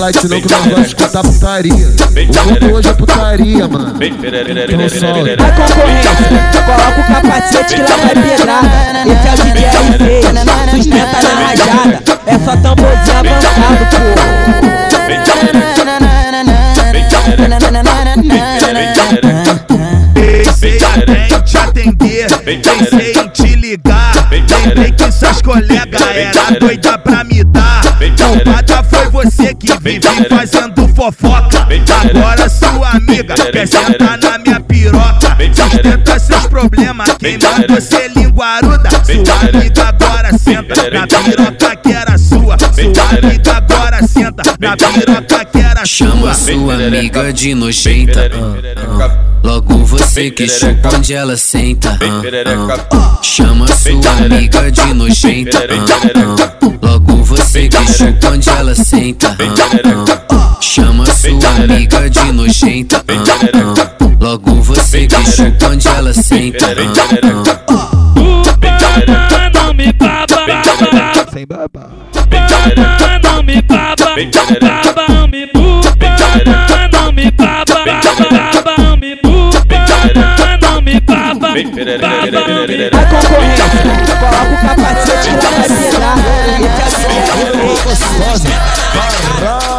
light 0.00 0.26
não 0.28 0.40
que 0.40 0.50
nós 0.50 0.64
vamos 0.64 0.86
escutar 0.86 1.22
putaria. 1.22 1.74
O 1.74 2.42
grupo 2.42 2.74
hoje 2.74 2.88
é 2.88 2.92
putaria, 2.94 3.68
mano. 3.68 3.94
Então 4.00 4.88
solta. 4.88 5.32
A 5.44 5.52
concorrência, 5.52 6.10
coloca 6.64 7.00
o 7.00 7.04
capacete 7.04 7.74
que 7.74 7.82
lá 7.82 7.96
vai 7.96 8.14
pedrada. 8.14 8.68
Esse 9.04 9.28
é 9.28 9.32
o 9.32 9.36
DJ 9.36 9.64
R6, 9.68 10.70
sustenta 10.70 11.18
na 11.22 11.32
rajada. 11.46 12.02
É 12.26 12.38
só 12.38 12.56
tamborzinho 12.56 13.18
avançado, 13.18 13.84
pô. 13.90 13.98
Pensei 20.14 20.78
até 20.78 21.26
em 21.26 21.40
te 21.42 21.58
atender, 21.58 22.26
pensei 22.38 23.12
em 23.12 23.28
te 23.28 23.54
ligar. 23.56 24.12
Lembrei 24.30 24.92
que 24.92 25.12
suas 25.12 25.42
colegas 25.42 26.00
era 26.00 26.58
doida 26.58 26.98
pra. 26.98 27.20
Culpada 27.20 27.29
foi 29.00 29.10
você 29.10 29.54
que 29.54 29.72
vive 29.80 30.00
fazendo 30.28 30.86
fofoca. 30.94 31.66
Agora 32.10 32.48
sua 32.48 32.90
amiga 32.90 33.34
quer 33.52 33.66
sentar 33.66 34.18
na 34.18 34.38
minha 34.38 34.60
piroca. 34.60 35.36
Sustenta 35.54 36.18
seus 36.18 36.46
problemas, 36.46 37.08
quem 37.18 37.38
mandou 37.38 37.80
ser 37.80 38.10
linguaruda? 38.14 38.90
Sua 39.04 39.48
amiga 39.58 39.88
agora 39.88 40.38
senta 40.38 40.90
na 40.90 41.06
piroca 41.06 41.76
que 41.76 41.92
era 41.92 42.18
sua. 42.18 42.56
Sua 42.58 43.18
amiga 43.18 43.56
agora 43.56 44.06
senta 44.06 44.42
na 44.60 44.76
piroca 44.76 45.44
que 45.46 45.58
era 45.58 45.84
Chama 45.86 46.34
sua. 46.34 46.54
sua 46.54 46.74
amiga 46.74 47.32
de 47.32 47.54
nojenta. 47.54 48.30
ah, 48.34 49.04
ah. 49.04 49.30
Logo 49.42 49.78
você 49.84 50.30
que 50.30 50.46
chupa 50.46 50.94
onde 50.94 51.14
ela 51.14 51.36
senta. 51.36 51.98
ah. 52.92 53.18
Chama 53.22 53.66
sua 53.68 54.12
amiga 54.24 54.70
de 54.70 54.92
nojenta. 54.94 55.58
Logo 56.82 57.09
chupa 57.50 58.28
onde 58.30 58.48
ela 58.48 58.74
senta. 58.74 59.28
ah, 59.28 60.22
ah. 60.30 60.56
Chama 60.60 61.04
sua 61.06 61.48
amiga 61.64 62.08
de 62.08 62.32
nojenta. 62.32 63.02
ah, 63.08 63.12
ah. 63.12 64.06
Logo 64.20 64.54
você 64.62 65.08
chupa 65.08 65.66
onde 65.68 65.88
ela 65.88 66.12
senta. 66.12 66.66
ah, 66.66 67.60
ah. 67.68 69.50
não 69.52 69.74
me 69.74 69.92
baba, 69.92 70.46
Sem 71.32 71.46
baba. 71.46 71.90
não 73.24 73.42
me 73.42 73.60
baba, 73.62 73.96
baba 73.96 75.06
não 75.08 75.26
me 75.28 75.46
buba, 75.46 75.90
não 76.92 77.12
me 77.12 77.30
baba, 77.32 77.64
baba 77.84 78.74
não 78.78 78.96
me 78.96 79.16
buba, 79.16 79.60
não 80.62 80.80
me 80.82 81.00
baba, 81.00 81.48
baba 82.92 83.09
Ô, 87.40 87.82
gostosa, 87.82 88.48
caralho. 88.92 89.70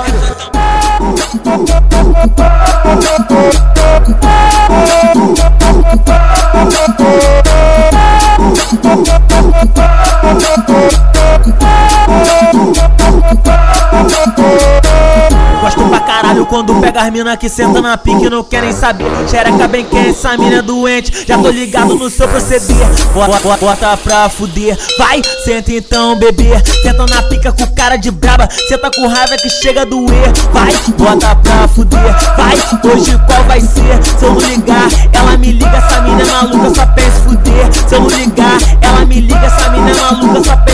Quando 16.52 16.76
pega 16.82 17.04
as 17.04 17.10
mina 17.10 17.38
que 17.38 17.48
senta 17.48 17.82
na 17.82 17.98
pique 17.98 18.30
não 18.30 18.44
querem 18.44 18.74
saber. 18.74 19.10
Xereca 19.30 19.70
bem 19.70 19.86
quem 19.86 20.10
essa 20.10 20.36
mina 20.36 20.58
é 20.58 20.62
doente. 20.62 21.26
Já 21.26 21.38
tô 21.38 21.50
ligado 21.50 21.96
no 21.96 22.10
seu 22.10 22.28
proceder. 22.28 22.76
Bota, 23.14 23.40
bota, 23.40 23.66
bota 23.66 23.96
pra 23.96 24.28
fuder. 24.28 24.78
Vai, 24.98 25.22
senta 25.46 25.72
então, 25.72 26.20
bebê. 26.20 26.50
Senta 26.84 27.06
na 27.06 27.22
pica 27.24 27.54
com 27.54 27.66
cara 27.68 27.96
de 27.96 28.12
braba. 28.12 28.50
Senta 28.68 28.92
com 28.92 29.08
raiva 29.08 29.38
que 29.38 29.50
chega 29.50 29.84
a 29.84 29.86
doer. 29.86 30.30
Vai, 30.52 30.74
bota 30.98 31.34
pra 31.38 31.70
fuder. 31.70 32.16
Vai, 32.36 32.58
hoje 32.92 33.18
qual 33.26 33.44
vai 33.46 33.62
ser? 33.62 34.04
Se 34.20 34.26
eu 34.26 34.34
não 34.34 34.42
ligar, 34.42 34.90
ela 35.14 35.38
me 35.38 35.54
liga. 35.54 35.78
Essa 35.78 36.02
mina 36.02 36.22
é 36.22 36.26
maluca, 36.26 36.76
só 36.76 36.86
pensa 36.88 37.22
fuder. 37.22 37.74
Se 37.88 37.96
eu 37.96 38.02
não 38.02 38.10
ligar, 38.10 38.58
ela 38.82 39.06
me 39.06 39.22
liga. 39.22 39.46
Essa 39.46 39.70
mina 39.70 39.90
é 39.90 39.96
maluca, 39.96 40.44
só 40.44 40.58
pensa 40.58 40.71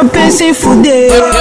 só 0.00 0.04
pensa 0.08 0.44
em 0.44 0.54
fuder. 0.54 1.12
Eu, 1.12 1.24
eu, 1.24 1.34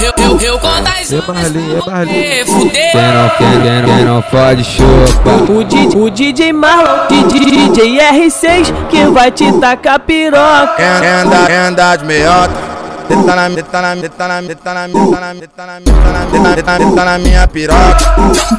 eu, 0.00 0.12
eu, 0.24 0.40
eu 0.40 0.58
conto 0.58 0.88
as 0.88 1.12
É 1.12 1.20
Marlin, 1.26 1.76
é 1.76 1.90
Marlin. 1.90 2.44
Fudeu. 2.46 2.70
Quem 2.70 3.02
não, 3.02 3.30
quem, 3.30 3.60
quem, 3.62 3.96
quem 3.96 4.04
não 4.04 4.22
pode 4.22 4.64
chupa. 4.64 5.52
O 5.52 5.64
DJ, 5.64 6.00
o 6.00 6.10
DJ 6.10 6.52
Marlon, 6.52 7.06
DJ, 7.08 7.40
DJ 7.40 7.98
R6, 7.98 8.88
que 8.88 9.04
vai 9.06 9.30
te 9.30 9.52
tacar 9.60 10.00
piroca. 10.00 10.74
Quem 10.76 10.86
anda, 10.86 11.46
quem 11.46 11.56
anda 11.56 11.96
de 11.96 12.04
meiota 12.04 12.65
Tá 13.08 13.14
na, 13.14 13.22
tá 13.24 13.36
na, 13.36 13.62
tá 13.62 13.82
na, 13.82 14.02
tá 14.08 14.26
na, 14.26 14.42
tá 14.56 14.74
na, 14.74 14.88
tá 14.88 15.24
na, 15.24 15.34
tá 15.46 15.66
na, 15.66 16.62
tá 16.62 16.78
na, 16.78 17.04
na 17.04 17.18
minha 17.18 17.46
piroca 17.46 17.96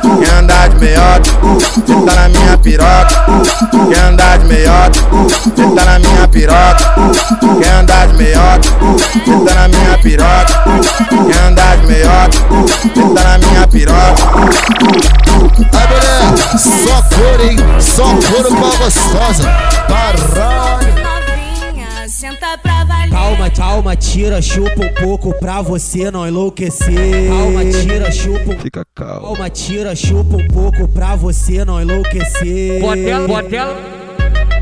Quem 0.02 0.30
anda 0.40 0.68
de 0.70 0.76
meiota 0.78 1.32
Tá 2.06 2.16
na 2.16 2.30
minha 2.30 2.58
piroca 2.58 3.26
Quem 3.70 4.00
anda 4.00 4.38
de 4.38 4.46
meiota 4.46 5.00
Tá 5.76 5.86
na 5.86 6.00
minha 6.00 6.28
piroca 6.30 6.96
Quem 7.62 7.72
anda 7.72 8.06
de 8.06 8.14
meiota 8.14 8.70
Tá 9.46 9.54
na 9.54 9.68
minha 9.68 9.98
piroca 9.98 10.64
Quem 11.10 11.38
anda 11.46 11.76
de 11.76 11.88
meiota 11.88 12.38
Tá 13.16 13.24
na 13.24 13.38
minha 13.38 13.68
piroca 13.68 14.24
Ai, 15.74 15.88
mulher, 15.88 16.58
só 16.58 17.02
cor, 17.16 17.40
hein? 17.42 17.58
Só 17.80 18.04
couro 18.04 18.56
pra 18.56 18.78
gostosa. 18.78 19.44
Caralho. 19.88 20.88
Novinha, 21.04 22.08
senta 22.08 22.58
pra. 22.58 22.87
Calma, 23.18 23.50
calma, 23.50 23.96
tira, 23.96 24.40
chupa 24.44 24.86
um 24.86 24.94
pouco 24.94 25.34
pra 25.40 25.60
você 25.60 26.12
não 26.12 26.28
enlouquecer. 26.28 27.28
Calma, 27.28 27.66
tira, 27.66 28.12
chupa 28.12 28.52
um 28.52 28.60
Fica 28.60 28.86
calmo. 28.94 29.22
Calma, 29.22 29.50
tira, 29.50 29.96
chupa 29.96 30.38
um 30.38 30.48
pouco 30.48 30.88
pra 30.88 31.16
você 31.16 31.66
não 31.66 31.82
enlouquecer. 31.82 32.80
Botela, 32.80 33.28
botela. 33.28 33.76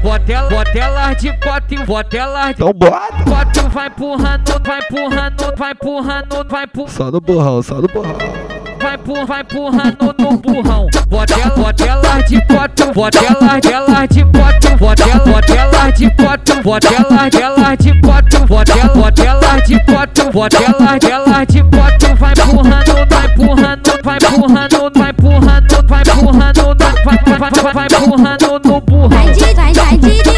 Botela, 0.01 0.49
botela 0.49 1.14
de 1.16 1.38
quatro, 1.39 1.86
botela 1.86 2.45
de 2.45 2.51
Então 2.53 2.72
bota. 2.72 3.24
quatro, 3.28 3.70
vai 3.70 3.88
empurrando, 3.88 4.64
vai 4.66 4.80
empurrando, 4.80 5.58
vai 5.58 5.72
empurrando, 5.72 6.49
vai 6.49 6.64
empurrando. 6.64 6.91
Só 6.91 7.12
no 7.12 7.20
borrão, 7.20 7.62
só 7.62 7.76
no 7.82 7.88
borrão. 7.89 8.55
Vai 8.86 8.98
por, 9.00 9.26
vai 9.26 9.42
empurrando 9.42 10.16
no 10.20 10.38
burrão. 10.38 10.88
Botela, 11.08 11.56
botela 11.56 12.22
de 12.22 12.40
quatro, 12.46 12.94
botela, 12.94 13.60
dela 13.60 14.06
de 14.06 14.24
quatro, 14.26 14.78
botela, 14.78 15.26
botela 15.26 15.92
de 15.92 16.10
quatro, 16.12 16.62
botela, 16.62 17.30
dela 17.30 17.76
de 17.76 18.02
quatro, 18.02 18.46
botela, 18.46 18.94
botela 18.94 19.62
de 19.62 19.80
quatro, 19.86 20.32
botela, 20.32 21.00
dela 21.00 21.46
de 21.46 21.64
quatro, 21.64 22.16
vai 22.16 22.34
empurrando, 22.34 23.08
vai 23.10 23.26
empurrando, 23.26 24.04
vai 24.04 24.18
empurrando, 24.18 24.92
vai 24.94 25.10
empurrando, 25.10 25.80
vai 25.80 26.02
empurrando, 26.02 26.76
vai, 27.04 27.50
vai, 27.50 27.74
vai 27.74 27.88
empurrando 27.88 28.62
no 28.66 28.82
burrão. 28.82 29.10
Vai 29.10 29.32
de, 29.32 29.54
vai, 29.56 29.74
vai 29.74 29.98
de, 29.98 30.35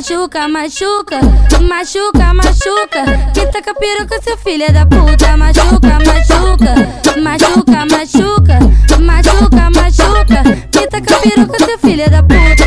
machuca, 0.00 0.48
machuca, 0.48 1.20
machuca, 1.60 2.32
machuca. 2.32 3.04
Que 3.34 3.46
taca 3.52 3.74
peruca, 3.74 4.18
seu 4.22 4.36
filho 4.38 4.72
da 4.72 4.86
puta. 4.86 5.36
Machuca, 5.36 5.98
machuca, 6.06 6.74
machuca, 7.20 7.84
machuca, 7.90 8.58
machuca, 8.98 9.70
machuca. 9.70 10.42
Que 10.72 10.86
taca 10.86 11.16
peruca, 11.20 11.66
seu 11.66 11.78
filho 11.78 12.10
da 12.10 12.22
puta. 12.22 12.64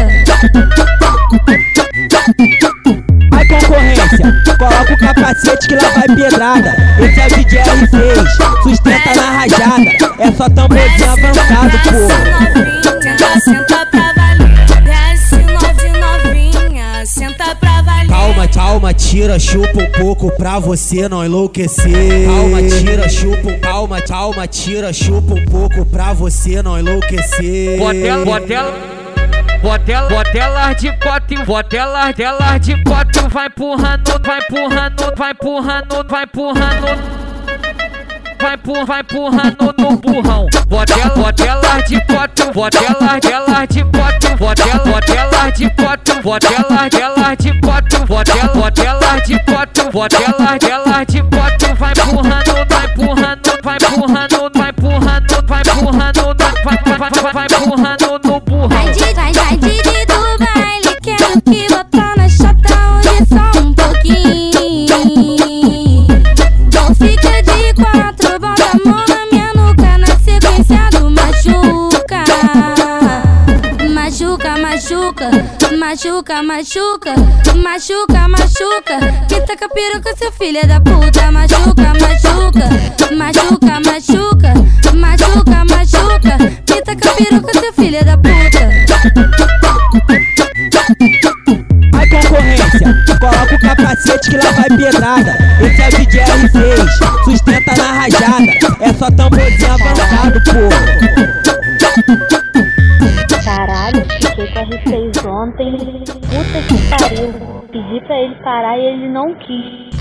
Vai 3.31 3.47
concorrência, 3.47 4.43
coloca 4.59 4.93
o 4.93 4.97
capacete 4.99 5.67
que 5.67 5.75
lá 5.75 5.89
vai 5.89 6.15
pedrada. 6.15 6.75
Esse 6.99 7.19
é 7.19 7.25
o 7.25 7.29
DJ 7.29 7.63
R6, 7.63 8.61
sustenta 8.61 9.15
na 9.15 9.31
rajada. 9.39 9.89
É 10.19 10.31
só 10.33 10.47
tamborzinho 10.49 11.09
avançado, 11.09 11.79
porra. 11.89 12.43
Senta 13.39 13.92
Calma, 18.93 19.09
tira, 19.09 19.39
chupa 19.39 19.81
um 19.81 19.91
pouco 19.91 20.31
pra 20.37 20.59
você 20.59 21.09
não 21.09 21.25
enlouquecer. 21.25 22.27
Calma, 22.27 22.61
tira, 22.61 23.09
chupa, 23.09 23.53
calma, 23.59 24.01
calma, 24.01 24.47
tira, 24.47 24.93
chupa 24.93 25.33
um 25.33 25.45
pouco 25.45 25.85
pra 25.85 26.13
você 26.13 26.61
não 26.61 26.79
enlouquecer. 26.79 27.79
Botela, 27.79 28.25
botela. 28.25 28.73
Botela, 29.61 30.09
botela 30.09 30.73
de 30.73 30.91
quatro, 30.97 31.45
botela 31.45 32.11
dela 32.11 32.57
de 32.57 32.83
quatro, 32.83 33.29
vai 33.29 33.47
empurrando, 33.47 34.21
vai 34.23 34.39
empurrando, 34.39 35.13
vai 35.15 35.31
empurrando, 35.31 36.07
vai 36.07 36.23
empurrando. 36.23 36.83
Vai 36.85 36.97
por, 37.07 37.22
vai 38.85 38.99
empurrando 38.99 39.73
no 39.77 39.97
burrão. 39.97 40.47
Botela, 40.67 41.15
botela 41.15 41.81
de 41.87 42.01
quatro, 42.05 42.51
botela 42.51 43.19
dela 43.21 43.65
de 43.65 43.83
quatro, 43.85 44.37
botela, 44.37 44.83
botela 44.83 45.49
de 45.51 45.69
quatro, 45.69 46.21
botela 46.21 46.89
dela 46.89 47.35
de 47.35 47.61
quatro, 47.61 48.05
botela, 48.05 48.53
botela 48.53 49.21
de 49.25 49.39
quatro, 49.45 49.91
botela 49.91 50.57
dela 50.59 51.03
de 51.05 51.23
quatro, 51.23 51.75
vai 51.75 51.93
empurrando, 51.93 52.67
vai 52.67 52.85
empurrando, 52.85 53.59
vai 53.63 53.77
empurrando, 53.77 54.51
vai 54.53 54.69
empurrando, 54.69 55.39
vai 55.45 55.61
empurrando, 55.61 56.35
vai, 56.37 56.77
vai, 56.83 56.97
vai, 56.97 57.09
vai, 57.09 57.33
vai 57.33 57.45
empurrando 57.45 58.02
machuca, 76.03 76.43
machuca, 76.43 77.15
machuca, 77.55 78.27
machuca. 78.27 78.99
Que 79.29 79.39
taca 79.41 79.69
peruca, 79.69 80.13
seu 80.17 80.31
filho 80.33 80.67
da 80.67 80.81
puta. 80.81 81.31
Machuca, 81.31 81.93
machuca, 81.93 82.69
machuca, 83.15 83.87
machuca, 83.87 84.53
machuca, 84.93 85.65
machuca. 85.65 86.37
Que 86.65 86.81
taca 86.81 87.13
peruca, 87.13 87.53
seu 87.57 87.73
filho 87.73 88.03
da 88.03 88.17
puta. 88.17 88.69
Vai 91.93 92.09
concorrência, 92.09 92.95
coloca 93.21 93.55
o 93.55 93.59
capacete 93.59 94.29
que 94.29 94.37
lá 94.37 94.51
vai 94.51 94.77
pedrada. 94.77 95.37
Esse 95.61 95.81
é 95.81 95.87
o 95.87 95.91
DJ 95.91 96.21
R6, 96.21 97.23
sustenta 97.23 97.75
na 97.77 97.93
rajada. 97.93 98.51
É 98.81 98.93
só 98.93 99.09
tamborzinho 99.09 99.71
avançado, 99.71 100.43
porra. 100.43 101.32
A 104.63 104.65
R6 104.65 105.25
ontem. 105.27 105.77
Puta 105.77 106.61
que 106.67 106.89
pariu. 106.89 107.33
Pedi 107.71 108.05
pra 108.05 108.17
ele 108.21 108.35
parar 108.43 108.77
e 108.77 108.85
ele 108.85 109.09
não 109.09 109.35
quis. 109.35 109.93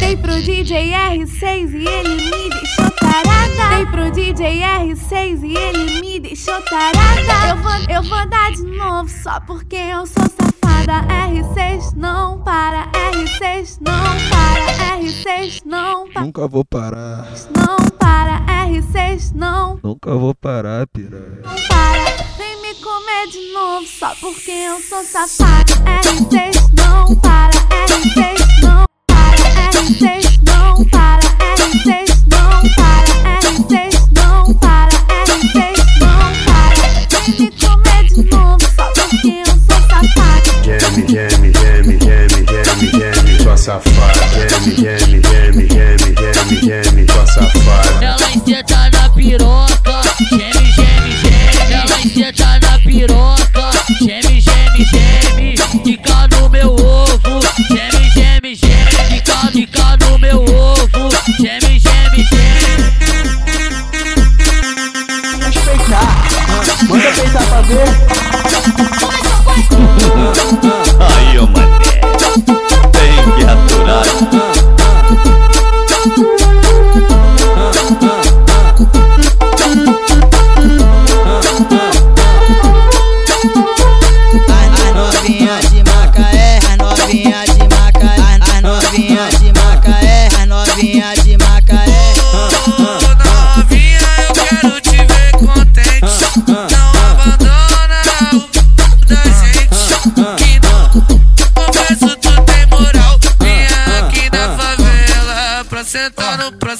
Dei 0.00 0.16
pro 0.16 0.34
DJ 0.42 0.92
R6 0.92 1.72
e 1.72 1.86
ele 1.86 2.14
me 2.16 2.50
deixou 2.50 2.90
tarada. 2.90 3.76
Dei 3.76 3.86
pro 3.86 4.10
DJ 4.10 4.60
R6 4.60 5.42
e 5.44 5.56
ele 5.56 6.00
me 6.00 6.20
deixou 6.20 6.60
tarada. 6.62 7.48
Eu 7.48 7.56
vou, 7.56 7.96
eu 7.96 8.02
vou 8.02 8.28
dar 8.28 8.52
de 8.52 8.62
novo 8.64 9.08
só 9.08 9.40
porque 9.40 9.76
eu 9.76 10.06
sou 10.06 10.24
safada. 10.28 11.06
R6 11.28 11.94
não 11.96 12.40
para, 12.42 12.86
R6 12.92 13.78
não 13.80 13.92
para, 14.30 14.98
R6 14.98 15.60
não 15.64 16.08
para, 16.08 16.22
Nunca 16.22 16.48
vou 16.48 16.64
parar. 16.64 17.26
não 17.56 17.76
para, 17.98 18.40
R6 18.66 19.32
não 19.34 19.78
Nunca 19.82 20.14
vou 20.14 20.34
parar, 20.34 20.86
piranha. 20.86 21.42
para. 21.68 22.29
Comer 23.00 23.26
de 23.28 23.52
novo 23.54 23.86
só 23.86 24.14
porque 24.16 24.50
eu 24.50 24.78
sou 24.82 25.02
safada. 25.04 25.72
R6 26.02 26.52
não 26.76 27.16
para, 27.16 27.50
R6 27.88 28.60
não 28.62 28.84
para, 29.06 29.36
R6 29.72 30.38
não 30.42 30.84
para, 30.84 31.20
R6 31.56 32.10
não 32.28 32.60
para, 32.76 33.08
R6 33.40 33.88
não 34.12 34.54
para, 34.54 34.96
R6 35.24 35.80
não 35.98 36.28
para. 36.44 36.76
Vem 37.08 37.30
me 37.38 37.50
comer 37.58 38.04
de 38.04 38.22
novo 38.30 38.60
só 38.76 38.84
porque 38.92 39.28
eu 39.28 39.46
sou 39.46 39.80
safada. 39.88 40.50
Geme, 40.62 41.02
geme, 41.08 41.48
geme, 41.54 41.96
geme, 42.04 42.40
geme, 42.50 42.86
geme, 42.90 43.42
sua 43.42 43.56
safada. 43.56 44.20
Geme, 44.34 44.76
geme, 44.76 45.18
geme, 45.22 45.64
geme, 45.68 46.08
geme, 46.18 46.56
geme, 46.60 47.02
sua 47.10 47.26
safada. 47.26 48.04
Ela 48.04 48.30
enceta 48.32 48.90
na 48.90 49.08
piroca, 49.10 49.89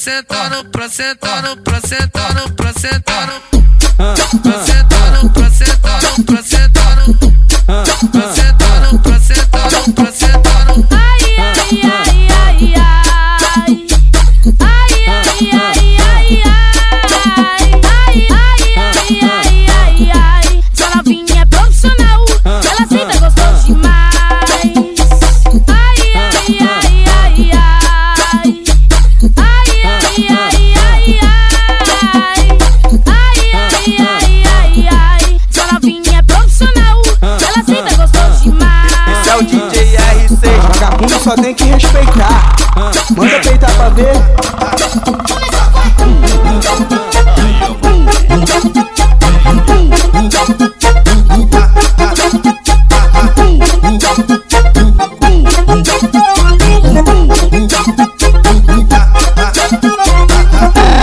pra 0.00 0.14
sentar 0.14 0.64
pra 0.72 0.88
sentar 0.88 1.56
pra 1.58 1.80
sentar 1.80 2.19
só 41.30 41.36
tem 41.36 41.54
que 41.54 41.62
respeitar. 41.62 42.56
Manda 43.16 43.38
peitar 43.40 43.72
pra 43.76 43.88
ver. 43.90 44.08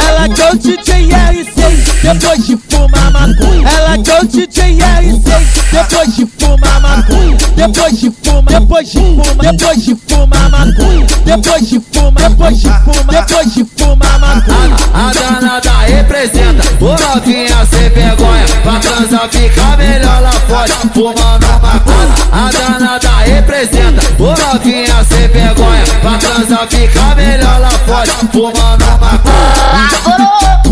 Ela 0.09 0.29
que 0.29 0.41
é 0.41 0.51
o 0.51 0.57
DJ 0.57 1.07
R6 1.07 2.01
depois 2.03 2.45
de 2.45 2.57
fumar 2.57 3.11
maconha. 3.11 3.69
Ela 3.69 3.97
que 3.97 4.11
é 4.11 4.19
o 4.19 4.25
DJ 4.27 4.77
R6 4.77 5.71
depois 5.71 6.15
de 6.17 6.25
fumar 6.25 6.81
maconha. 6.81 7.37
Depois 7.55 7.97
de 7.97 8.11
depois 8.59 8.91
de 8.91 8.97
fumar, 8.97 9.51
depois 9.51 9.83
de 9.83 9.95
fumar 9.95 10.49
maconha. 10.49 11.07
Depois 11.25 11.69
de 11.69 11.79
fumar, 11.79 12.29
depois 12.29 12.57
de 12.57 12.67
fumar, 12.67 13.05
depois 13.09 13.53
de 13.53 13.65
fumar 13.65 14.19
maconha. 14.19 14.75
A 14.93 15.11
danada 15.13 15.77
representa 15.85 16.63
o 16.83 16.89
novinha 16.89 17.65
sem 17.69 17.89
vergonha 17.89 18.45
Pra 18.63 18.79
transar 18.79 19.29
fica 19.29 19.77
melhor 19.77 20.21
lá 20.21 20.31
fora 20.31 20.73
Fumando 20.93 21.47
maconha 21.61 22.15
A 22.31 22.51
danada 22.51 23.17
representa 23.25 24.01
o 24.17 24.25
novinha 24.25 25.03
sem 25.03 25.27
vergonha 25.27 25.83
Pra 26.01 26.17
transar 26.17 26.67
fica 26.67 27.15
melhor 27.15 27.59
lá 27.59 27.69
fora 27.69 28.13
Fumando 28.31 28.85
maconha 28.99 30.66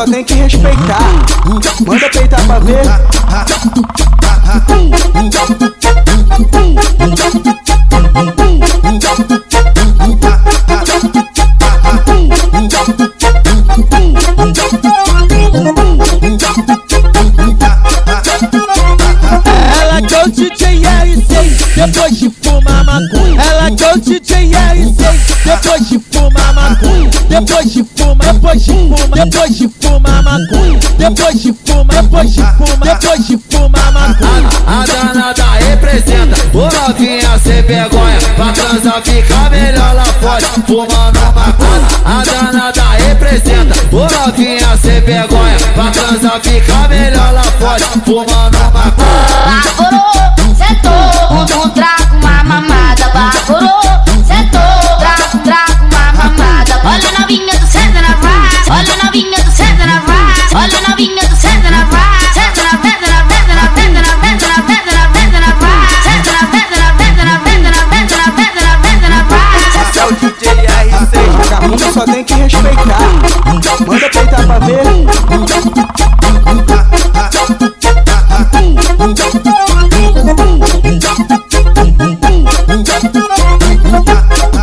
só 0.00 0.06
tem 0.06 0.24
que 0.24 0.32
respeitar. 0.32 0.98
Manda 1.86 2.08
peitar 2.08 2.42
pra 2.46 2.58
ver. 2.60 2.80
Ela 19.82 20.02
que 20.02 20.14
é 20.14 20.24
o 20.24 20.30
DJ 20.30 20.80
R6 20.80 21.74
depois 21.76 22.18
de 22.18 22.30
fumar 22.42 22.84
maconha. 22.84 23.42
Ela 23.42 23.70
que 23.70 23.84
é 23.84 23.92
o 23.92 23.98
DJ 24.00 24.50
R6 24.50 25.30
depois 25.44 25.88
de 25.90 25.98
fumar 25.98 26.54
maconha. 26.54 27.10
Depois 27.28 27.72
de 27.72 27.84
fumar, 27.84 28.09
depois 28.32 28.64
de 28.64 28.72
fumar, 28.72 29.24
depois 29.24 29.56
de 29.56 29.68
fumar 29.80 30.22
maconha. 30.22 30.80
Depois 30.98 31.42
de 31.42 31.52
fumar, 31.52 32.02
depois 32.02 32.30
de 32.32 32.42
fumar, 32.42 32.78
depois 32.82 33.26
de 33.26 33.38
fumar 33.50 33.92
maconha. 33.92 34.48
A 34.66 34.84
danada 34.86 35.50
representa 35.68 36.36
o 36.54 36.62
novinha 36.62 37.38
sem 37.42 37.62
vergonha 37.62 38.18
Pra 38.36 38.52
transar 38.52 39.02
fica 39.02 39.50
melhor 39.50 39.94
lá 39.94 40.04
fora 40.04 40.46
Fumando 40.66 41.20
maconha 41.34 41.88
A 42.04 42.22
danada 42.24 42.90
representa 43.04 43.74
o 43.90 43.98
novinha 43.98 44.76
sem 44.80 45.00
vergonha 45.00 45.56
Pra 45.74 45.90
transar 45.90 46.40
fica 46.40 46.88
melhor 46.88 47.32
lá 47.32 47.42
fora 47.42 47.84
Fumando 48.04 48.58
maconha 48.72 49.30
Baforou, 49.46 50.56
sentou, 50.56 51.09
respeitar. 72.50 73.00
Manda 73.86 74.10
peitar 74.10 74.46
pra 74.46 74.58
ver. 74.58 74.82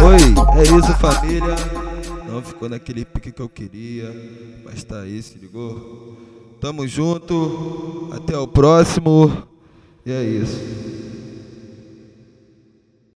Oi, 0.04 0.60
é 0.60 0.64
isso 0.64 0.94
família. 1.00 1.56
Não 2.28 2.42
ficou 2.42 2.70
naquele 2.70 3.06
pique 3.06 3.32
que 3.32 3.42
eu 3.42 3.50
queria, 3.50 4.14
mas 4.64 4.84
tá 4.84 5.00
aí, 5.02 5.22
se 5.24 5.38
ligou? 5.38 6.16
Tamo 6.60 6.88
junto, 6.88 8.10
até 8.12 8.38
o 8.38 8.48
próximo. 8.48 9.44
E 10.06 10.12
é 10.12 10.24
isso. 10.24 10.88